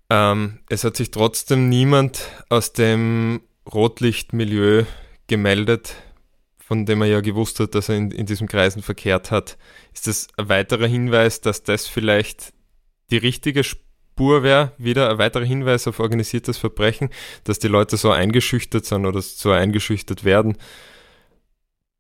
Ähm, 0.09 0.61
es 0.71 0.85
hat 0.85 0.97
sich 0.97 1.11
trotzdem 1.11 1.69
niemand 1.69 2.27
aus 2.49 2.73
dem 2.73 3.43
Rotlichtmilieu 3.71 4.85
gemeldet, 5.27 5.95
von 6.67 6.85
dem 6.85 7.01
er 7.01 7.07
ja 7.07 7.21
gewusst 7.21 7.61
hat, 7.61 7.77
dass 7.77 7.89
er 7.89 7.95
in, 7.95 8.11
in 8.11 8.27
diesem 8.27 8.49
Kreisen 8.49 8.83
verkehrt 8.83 9.31
hat. 9.31 9.57
Ist 9.95 10.09
das 10.09 10.27
ein 10.37 10.49
weiterer 10.49 10.89
Hinweis, 10.89 11.41
dass 11.41 11.63
das 11.63 11.87
vielleicht 11.87 12.53
die 13.13 13.19
richtige 13.19 13.63
Spur 13.63 14.43
wäre, 14.43 14.73
wieder 14.77 15.09
ein 15.09 15.19
weiterer 15.19 15.45
Hinweis 15.45 15.87
auf 15.87 16.01
organisiertes 16.01 16.59
Verbrechen, 16.59 17.11
dass 17.45 17.61
die 17.61 17.69
Leute 17.69 17.97
so 17.97 18.11
eingeschüchtert 18.11 18.85
sind 18.85 19.07
oder 19.07 19.23
so 19.23 19.53
eingeschüchtert 19.53 20.25
werden, 20.25 20.57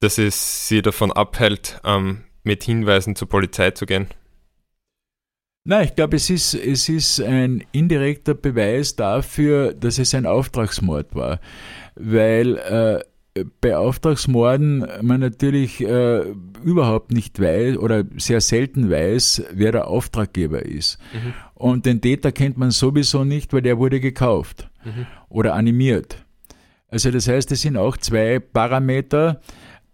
dass 0.01 0.19
es 0.19 0.67
sie 0.67 0.83
davon 0.83 1.13
abhält, 1.13 1.81
ähm, 1.85 2.25
mit 2.43 2.65
Hinweisen 2.65 3.15
zur 3.15 3.29
Polizei 3.29 3.71
zu 3.71 3.87
gehen. 3.87 4.09
Nein, 5.63 5.85
ich 5.85 5.95
glaube, 5.95 6.17
es 6.17 6.29
ist, 6.29 6.55
es 6.55 6.89
ist 6.89 7.21
ein 7.21 7.65
indirekter 7.71 8.35
Beweis 8.35 8.97
dafür, 8.97 9.75
dass 9.75 10.01
es 10.01 10.13
ein 10.13 10.27
Auftragsmord 10.27 11.15
war. 11.15 11.41
Weil 11.95 12.57
äh, 12.57 13.05
bei 13.61 13.77
Auftragsmorden 13.77 14.87
man 15.03 15.21
natürlich 15.21 15.81
äh, 15.81 16.23
überhaupt 16.63 17.13
nicht 17.13 17.41
weiß 17.41 17.77
oder 17.79 18.05
sehr 18.17 18.41
selten 18.41 18.91
weiß, 18.91 19.45
wer 19.53 19.73
der 19.73 19.89
Auftraggeber 19.89 20.65
ist. 20.65 20.99
Mhm. 21.13 21.35
Und 21.55 21.87
den 21.87 22.01
Täter 22.01 22.33
kennt 22.33 22.59
man 22.59 22.71
sowieso 22.71 23.25
nicht, 23.25 23.53
weil 23.53 23.63
der 23.63 23.79
wurde 23.79 24.01
gekauft 24.01 24.69
mhm. 24.85 25.07
oder 25.29 25.55
animiert. 25.55 26.25
Also 26.89 27.11
das 27.11 27.29
heißt, 27.29 27.51
es 27.53 27.63
sind 27.63 27.77
auch 27.77 27.97
zwei 27.97 28.39
Parameter, 28.39 29.41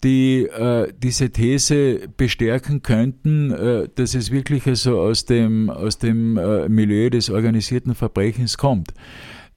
die 0.04 0.44
äh, 0.44 0.92
diese 0.96 1.30
These 1.30 2.08
bestärken 2.16 2.82
könnten, 2.82 3.52
äh, 3.52 3.88
dass 3.94 4.14
es 4.14 4.30
wirklich 4.30 4.66
also 4.66 5.00
aus 5.00 5.24
dem, 5.24 5.70
aus 5.70 5.98
dem 5.98 6.36
äh, 6.36 6.68
Milieu 6.68 7.10
des 7.10 7.30
organisierten 7.30 7.94
Verbrechens 7.94 8.58
kommt. 8.58 8.92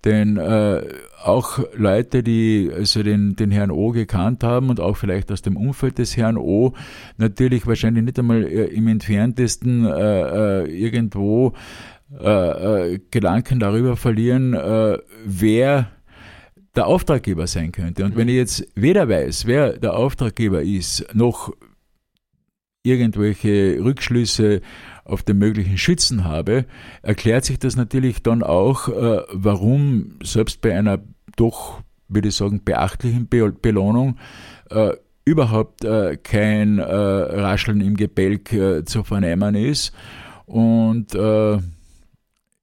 Denn 0.05 0.37
äh, 0.37 0.83
auch 1.23 1.59
Leute, 1.73 2.21
die 2.21 2.69
also 2.73 3.01
den, 3.01 3.35
den 3.35 3.49
Herrn 3.49 3.71
O 3.71 3.89
gekannt 3.89 4.43
haben 4.43 4.69
und 4.69 4.79
auch 4.79 4.95
vielleicht 4.95 5.31
aus 5.31 5.41
dem 5.41 5.57
Umfeld 5.57 5.97
des 5.97 6.15
Herrn 6.15 6.37
O, 6.37 6.73
natürlich 7.17 7.65
wahrscheinlich 7.65 8.03
nicht 8.03 8.19
einmal 8.19 8.43
äh, 8.43 8.65
im 8.65 8.87
entferntesten 8.87 9.85
äh, 9.85 10.61
äh, 10.61 10.69
irgendwo 10.69 11.53
äh, 12.19 12.93
äh, 12.93 12.99
Gedanken 13.09 13.59
darüber 13.59 13.97
verlieren, 13.97 14.53
äh, 14.53 14.99
wer 15.25 15.89
der 16.75 16.87
Auftraggeber 16.87 17.47
sein 17.47 17.71
könnte. 17.71 18.05
Und 18.05 18.15
wenn 18.15 18.29
ich 18.29 18.35
jetzt 18.35 18.67
weder 18.75 19.09
weiß, 19.09 19.47
wer 19.47 19.73
der 19.77 19.95
Auftraggeber 19.95 20.61
ist, 20.61 21.07
noch 21.15 21.53
irgendwelche 22.85 23.79
Rückschlüsse 23.83 24.61
auf 25.03 25.23
den 25.23 25.37
möglichen 25.37 25.77
Schützen 25.77 26.23
habe, 26.23 26.65
erklärt 27.01 27.45
sich 27.45 27.59
das 27.59 27.75
natürlich 27.75 28.23
dann 28.23 28.43
auch, 28.43 28.87
äh, 28.87 29.21
warum 29.31 30.19
selbst 30.23 30.61
bei 30.61 30.77
einer 30.77 30.99
doch, 31.35 31.81
würde 32.07 32.29
ich 32.29 32.35
sagen, 32.35 32.61
beachtlichen 32.63 33.27
Be 33.27 33.51
Belohnung 33.51 34.17
äh, 34.69 34.93
überhaupt 35.25 35.83
äh, 35.83 36.17
kein 36.17 36.79
Rascheln 36.79 37.81
im 37.81 37.97
Gebälk 37.97 38.49
zu 38.85 39.03
vernehmen 39.03 39.55
ist. 39.55 39.91
Und 40.45 41.15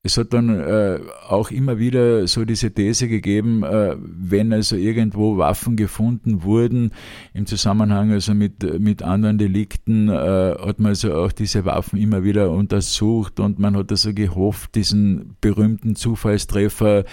es 0.05 0.17
hat 0.17 0.33
dann 0.33 0.49
äh, 0.49 0.99
auch 1.29 1.53
immer 1.53 1.79
wieder 1.79 2.27
so 2.27 2.45
diese 2.45 2.73
These 2.73 3.07
gegeben, 3.07 3.63
äh, 3.63 3.95
wenn 4.01 4.53
also 4.53 4.75
irgendwo 4.75 5.37
Waffen 5.37 5.77
gefunden 5.77 6.43
wurden 6.43 6.91
im 7.35 7.47
Zusammenhang 7.47 8.11
also 8.11 8.35
mit, 8.35 8.81
mit 8.81 9.05
anderen 9.05 9.39
Delikten, 9.39 10.09
äh, 10.09 10.13
hat 10.13 10.81
man 10.81 10.89
also 10.91 11.15
auch 11.15 11.31
diese 11.31 11.65
Waffen 11.65 12.01
immer 12.01 12.25
wieder 12.25 12.51
untersucht 12.51 13.39
und 13.39 13.61
man 13.61 13.77
hat 13.77 13.93
also 13.93 14.13
gehofft, 14.13 14.75
diesen 14.75 15.37
berühmten 15.41 15.95
Zufallstreffer 15.95 17.05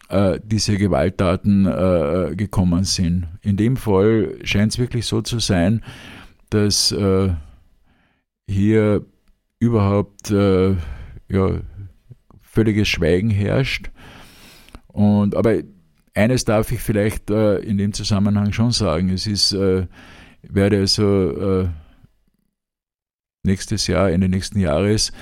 äh, 0.09 0.39
diese 0.45 0.77
Gewalttaten 0.77 1.67
äh, 1.67 2.37
gekommen 2.37 2.85
sind. 2.85 3.27
In 3.43 3.57
dem 3.57 3.77
Fall 3.77 4.39
scheint 4.45 4.73
es 4.73 4.79
wirklich 4.79 5.07
so 5.07 5.23
zu 5.23 5.39
sein, 5.39 5.83
dass 6.51 6.93
äh, 6.93 7.31
hier 8.49 9.05
überhaupt 9.59 10.31
äh, 10.31 10.77
ja, 11.29 11.61
völliges 12.41 12.89
Schweigen 12.89 13.31
herrscht. 13.31 13.91
Und, 14.89 15.35
aber 15.35 15.63
eines 16.15 16.45
darf 16.45 16.71
ich 16.71 16.81
vielleicht 16.81 17.31
äh, 17.31 17.57
in 17.59 17.79
dem 17.79 17.93
Zusammenhang 17.93 18.53
schon 18.53 18.71
sagen. 18.71 19.09
Es 19.09 19.27
ist, 19.27 19.53
werde 20.43 20.79
also 20.79 21.69
nächstes 23.43 23.87
Jahr, 23.87 24.11
Ende 24.11 24.29
nächsten 24.29 24.61
Jahres, 24.61 25.13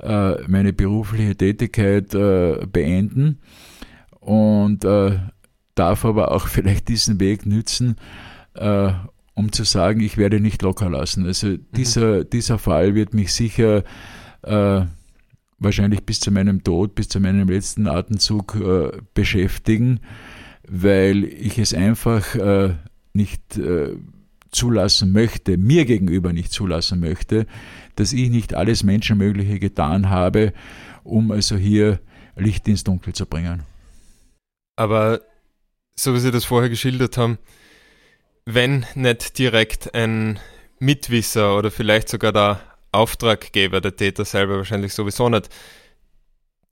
äh, 0.00 0.42
meine 0.46 0.72
berufliche 0.72 1.36
Tätigkeit 1.36 2.14
äh, 2.14 2.66
beenden 2.66 3.40
und 4.20 4.84
äh, 4.84 5.18
darf 5.74 6.04
aber 6.04 6.32
auch 6.32 6.48
vielleicht 6.48 6.88
diesen 6.88 7.20
Weg 7.20 7.46
nützen, 7.46 7.96
um 9.34 9.52
zu 9.52 9.62
sagen, 9.62 10.00
ich 10.00 10.16
werde 10.16 10.40
nicht 10.40 10.62
locker 10.62 10.90
lassen. 10.90 11.24
Also 11.24 11.46
mhm. 11.46 11.66
dieser, 11.76 12.24
dieser 12.24 12.58
Fall 12.58 12.96
wird 12.96 13.14
mich 13.14 13.32
sicher 13.32 13.84
äh, 14.42 14.80
wahrscheinlich 15.58 16.04
bis 16.04 16.18
zu 16.20 16.32
meinem 16.32 16.64
Tod, 16.64 16.96
bis 16.96 17.08
zu 17.08 17.20
meinem 17.20 17.48
letzten 17.48 17.86
Atemzug 17.86 18.56
äh, 18.56 18.98
beschäftigen, 19.14 20.00
weil 20.68 21.24
ich 21.24 21.58
es 21.58 21.72
einfach 21.72 22.34
äh, 22.34 22.74
nicht 23.12 23.58
zulassen 24.50 25.12
möchte, 25.12 25.56
mir 25.56 25.84
gegenüber 25.84 26.32
nicht 26.32 26.52
zulassen 26.52 27.00
möchte, 27.00 27.46
dass 27.96 28.12
ich 28.12 28.30
nicht 28.30 28.54
alles 28.54 28.82
Menschenmögliche 28.82 29.58
getan 29.58 30.10
habe, 30.10 30.52
um 31.04 31.30
also 31.30 31.56
hier 31.56 32.00
Licht 32.36 32.68
ins 32.68 32.84
Dunkel 32.84 33.14
zu 33.14 33.26
bringen. 33.26 33.64
Aber 34.76 35.20
so 35.96 36.14
wie 36.14 36.20
Sie 36.20 36.30
das 36.30 36.44
vorher 36.44 36.70
geschildert 36.70 37.16
haben, 37.16 37.38
wenn 38.44 38.86
nicht 38.94 39.38
direkt 39.38 39.94
ein 39.94 40.38
Mitwisser 40.78 41.56
oder 41.56 41.70
vielleicht 41.70 42.08
sogar 42.08 42.32
der 42.32 42.60
Auftraggeber, 42.92 43.80
der 43.80 43.96
Täter 43.96 44.24
selber 44.24 44.56
wahrscheinlich 44.56 44.94
sowieso 44.94 45.28
nicht, 45.28 45.50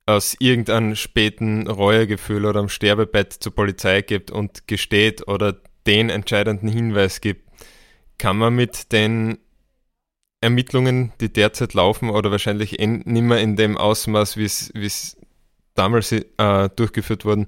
aus 0.07 0.37
irgendeinem 0.39 0.95
späten 0.95 1.67
Reuegefühl 1.67 2.47
oder 2.47 2.61
am 2.61 2.69
Sterbebett 2.69 3.33
zur 3.33 3.55
Polizei 3.55 4.03
gibt 4.03 4.31
und 4.31 4.69
gesteht 4.69 5.27
oder 5.27 5.61
den 5.87 6.11
entscheidenden 6.11 6.69
Hinweis 6.69 7.21
gibt, 7.21 7.46
kann 8.19 8.37
man 8.37 8.55
mit 8.55 8.93
den 8.93 9.39
Ermittlungen, 10.41 11.13
die 11.21 11.33
derzeit 11.33 11.75
laufen 11.75 12.11
oder 12.11 12.31
wahrscheinlich 12.31 12.79
nicht 12.79 13.07
mehr 13.07 13.41
in 13.41 13.57
dem 13.57 13.77
Ausmaß, 13.77 14.37
wie 14.37 14.45
es 14.45 15.17
damals 15.75 16.13
äh, 16.13 16.69
durchgeführt 16.75 17.25
wurden, 17.25 17.47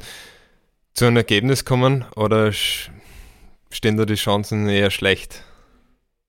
zu 0.94 1.06
einem 1.06 1.16
Ergebnis 1.16 1.64
kommen 1.64 2.04
oder 2.16 2.52
stehen 2.52 3.96
da 3.96 4.04
die 4.04 4.14
Chancen 4.14 4.68
eher 4.68 4.90
schlecht? 4.90 5.44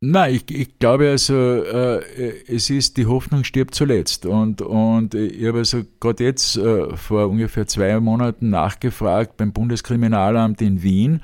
Nein, 0.01 0.35
ich, 0.35 0.49
ich 0.55 0.79
glaube 0.79 1.09
also, 1.09 1.33
äh, 1.33 2.43
es 2.47 2.69
ist, 2.69 2.95
die 2.95 3.05
Hoffnung 3.05 3.43
stirbt 3.43 3.75
zuletzt. 3.75 4.25
Und, 4.25 4.61
und 4.61 5.13
ich 5.13 5.45
habe 5.45 5.57
also 5.57 5.81
gerade 5.99 6.23
jetzt 6.23 6.55
äh, 6.55 6.95
vor 6.95 7.27
ungefähr 7.27 7.67
zwei 7.67 7.99
Monaten 7.99 8.49
nachgefragt 8.49 9.35
beim 9.35 9.51
Bundeskriminalamt 9.51 10.61
in 10.61 10.83
Wien. 10.83 11.21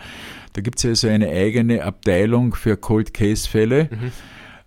Da 0.55 0.61
gibt 0.61 0.79
es 0.79 0.85
also 0.85 1.07
eine 1.07 1.29
eigene 1.29 1.83
Abteilung 1.83 2.55
für 2.55 2.77
Cold 2.77 3.13
Case 3.13 3.49
Fälle. 3.49 3.89
Mhm 3.91 4.11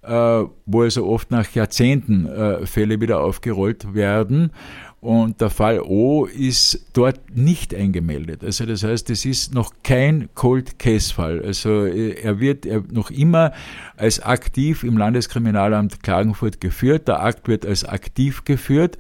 äh, 0.09 0.44
wo 0.66 0.83
also 0.83 1.07
oft 1.07 1.31
nach 1.31 1.51
Jahrzehnten 1.51 2.27
äh, 2.27 2.66
Fälle 2.66 3.01
wieder 3.01 3.20
aufgerollt 3.20 3.94
werden. 3.94 4.53
Und 5.01 5.40
der 5.40 5.51
Fall 5.51 5.81
O 5.81 6.24
ist 6.24 6.90
dort 6.92 7.37
nicht 7.37 7.72
eingemeldet. 7.72 8.42
Also 8.42 8.66
das 8.66 8.83
heißt, 8.83 9.11
es 9.11 9.24
ist 9.24 9.55
noch 9.55 9.72
kein 9.85 10.29
Cold 10.35 10.79
Case 10.81 11.14
Fall. 11.14 11.40
Also 11.44 11.85
äh, 11.85 12.20
er 12.20 12.40
wird 12.40 12.66
noch 12.92 13.11
immer 13.11 13.53
als 13.96 14.20
aktiv 14.20 14.83
im 14.83 14.96
Landeskriminalamt 14.96 16.03
Klagenfurt 16.03 16.61
geführt. 16.61 17.07
Der 17.07 17.22
Akt 17.22 17.46
wird 17.46 17.64
als 17.64 17.85
aktiv 17.85 18.44
geführt. 18.44 18.98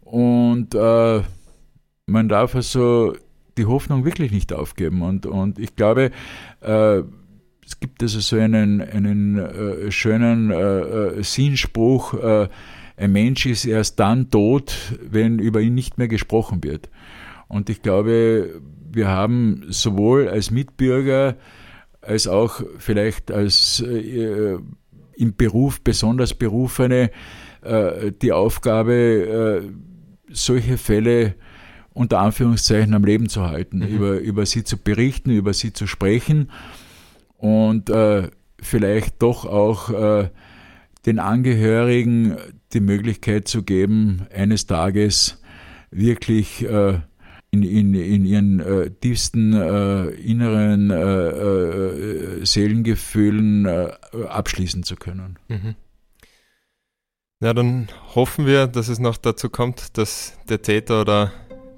Und 0.00 0.74
äh, 0.74 1.22
man 2.06 2.28
darf 2.28 2.56
also 2.56 3.14
die 3.60 3.66
Hoffnung 3.66 4.04
wirklich 4.04 4.32
nicht 4.32 4.52
aufgeben. 4.52 5.02
Und, 5.02 5.26
und 5.26 5.58
ich 5.58 5.76
glaube, 5.76 6.10
äh, 6.62 7.02
es 7.64 7.78
gibt 7.78 8.02
also 8.02 8.20
so 8.20 8.36
einen, 8.36 8.80
einen 8.80 9.38
äh, 9.38 9.92
schönen 9.92 10.50
äh, 10.50 10.56
äh, 10.56 11.22
Sinnspruch, 11.22 12.14
äh, 12.14 12.48
ein 12.96 13.12
Mensch 13.12 13.46
ist 13.46 13.64
erst 13.64 13.98
dann 13.98 14.28
tot, 14.30 14.74
wenn 15.08 15.38
über 15.38 15.60
ihn 15.60 15.74
nicht 15.74 15.96
mehr 15.96 16.08
gesprochen 16.08 16.62
wird. 16.62 16.90
Und 17.48 17.70
ich 17.70 17.80
glaube, 17.80 18.60
wir 18.92 19.08
haben 19.08 19.64
sowohl 19.68 20.28
als 20.28 20.50
Mitbürger 20.50 21.36
als 22.02 22.28
auch 22.28 22.62
vielleicht 22.78 23.30
als 23.30 23.80
äh, 23.80 24.58
im 25.14 25.36
Beruf 25.36 25.80
besonders 25.82 26.34
Berufene 26.34 27.10
äh, 27.62 28.12
die 28.20 28.32
Aufgabe, 28.32 29.62
äh, 29.62 29.70
solche 30.32 30.76
Fälle 30.78 31.34
unter 32.00 32.20
Anführungszeichen 32.20 32.94
am 32.94 33.04
Leben 33.04 33.28
zu 33.28 33.46
halten, 33.46 33.80
mhm. 33.80 33.86
über, 33.88 34.18
über 34.20 34.46
sie 34.46 34.64
zu 34.64 34.78
berichten, 34.78 35.30
über 35.30 35.52
sie 35.52 35.74
zu 35.74 35.86
sprechen 35.86 36.50
und 37.36 37.90
äh, 37.90 38.30
vielleicht 38.58 39.20
doch 39.20 39.44
auch 39.44 39.90
äh, 39.90 40.30
den 41.04 41.18
Angehörigen 41.18 42.38
die 42.72 42.80
Möglichkeit 42.80 43.48
zu 43.48 43.64
geben, 43.64 44.26
eines 44.34 44.66
Tages 44.66 45.42
wirklich 45.90 46.64
äh, 46.64 47.00
in, 47.50 47.62
in, 47.64 47.92
in 47.92 48.24
ihren 48.24 48.60
äh, 48.60 48.90
tiefsten 48.90 49.52
äh, 49.52 50.06
inneren 50.06 50.90
äh, 50.90 51.28
äh, 52.38 52.46
Seelengefühlen 52.46 53.66
äh, 53.66 53.90
abschließen 54.26 54.84
zu 54.84 54.96
können. 54.96 55.38
Mhm. 55.48 55.74
Ja, 57.42 57.52
dann 57.52 57.88
hoffen 58.14 58.46
wir, 58.46 58.68
dass 58.68 58.88
es 58.88 58.98
noch 58.98 59.18
dazu 59.18 59.50
kommt, 59.50 59.98
dass 59.98 60.38
der 60.48 60.62
Täter 60.62 61.02
oder 61.02 61.32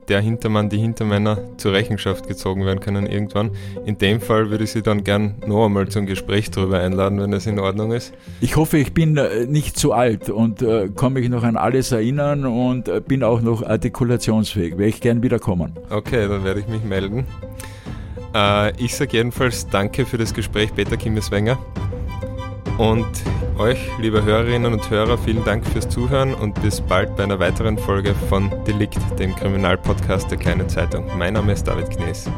der 0.09 0.21
Hintermann, 0.21 0.69
die 0.69 0.79
Hintermänner 0.79 1.39
zur 1.57 1.73
Rechenschaft 1.73 2.27
gezogen 2.27 2.65
werden 2.65 2.81
können 2.81 3.07
irgendwann. 3.07 3.51
In 3.85 3.99
dem 3.99 4.21
Fall 4.21 4.51
würde 4.51 4.65
ich 4.65 4.73
Sie 4.73 4.83
dann 4.83 5.05
gern 5.05 5.37
noch 5.47 5.67
einmal 5.67 5.89
zum 5.89 6.07
Gespräch 6.07 6.51
darüber 6.51 6.81
einladen, 6.81 7.21
wenn 7.21 7.33
es 7.33 7.47
in 7.47 7.59
Ordnung 7.59 7.93
ist. 7.93 8.13
Ich 8.41 8.57
hoffe, 8.57 8.79
ich 8.79 8.93
bin 8.93 9.17
äh, 9.17 9.47
nicht 9.47 9.79
zu 9.79 9.93
alt 9.93 10.31
und 10.31 10.63
äh, 10.63 10.89
kann 10.95 11.13
mich 11.13 11.29
noch 11.29 11.43
an 11.43 11.57
alles 11.57 11.93
erinnern 11.93 12.47
und 12.47 12.89
äh, 12.89 13.01
bin 13.01 13.23
auch 13.23 13.41
noch 13.41 13.63
artikulationsfähig. 13.63 14.79
Wäre 14.79 14.89
ich 14.89 15.01
gern 15.01 15.23
wiederkommen. 15.23 15.73
Okay, 15.91 16.29
dann 16.29 16.45
werde 16.45 16.61
ich 16.61 16.69
mich 16.69 16.83
melden. 16.85 17.27
Äh, 18.35 18.73
ich 18.83 18.95
sage 18.95 19.17
jedenfalls 19.17 19.67
danke 19.69 20.07
für 20.07 20.19
das 20.19 20.35
Gespräch, 20.35 20.75
Peter 20.75 20.97
Kimmeswenger. 20.97 21.59
Und 22.79 23.07
euch, 23.59 23.79
liebe 24.01 24.25
Hörerinnen 24.25 24.73
und 24.73 24.91
Hörer, 24.91 25.19
vielen 25.19 25.45
Dank 25.45 25.65
fürs 25.67 25.89
Zuhören 25.89 26.35
und 26.35 26.61
bis 26.63 26.81
bald 26.81 27.17
bei 27.17 27.25
einer 27.25 27.39
weiteren 27.39 27.79
Folge 27.79 28.15
von 28.29 28.51
Delikt, 28.67 28.99
dem 29.19 29.37
Kriminalpodcast 29.37 30.31
der 30.31 30.39
Kleinen 30.39 30.69
Zeitung. 30.69 31.07
Mein 31.17 31.35
Name 31.35 31.53
ist 31.53 31.65
David 31.69 31.91
Knees. 31.91 32.31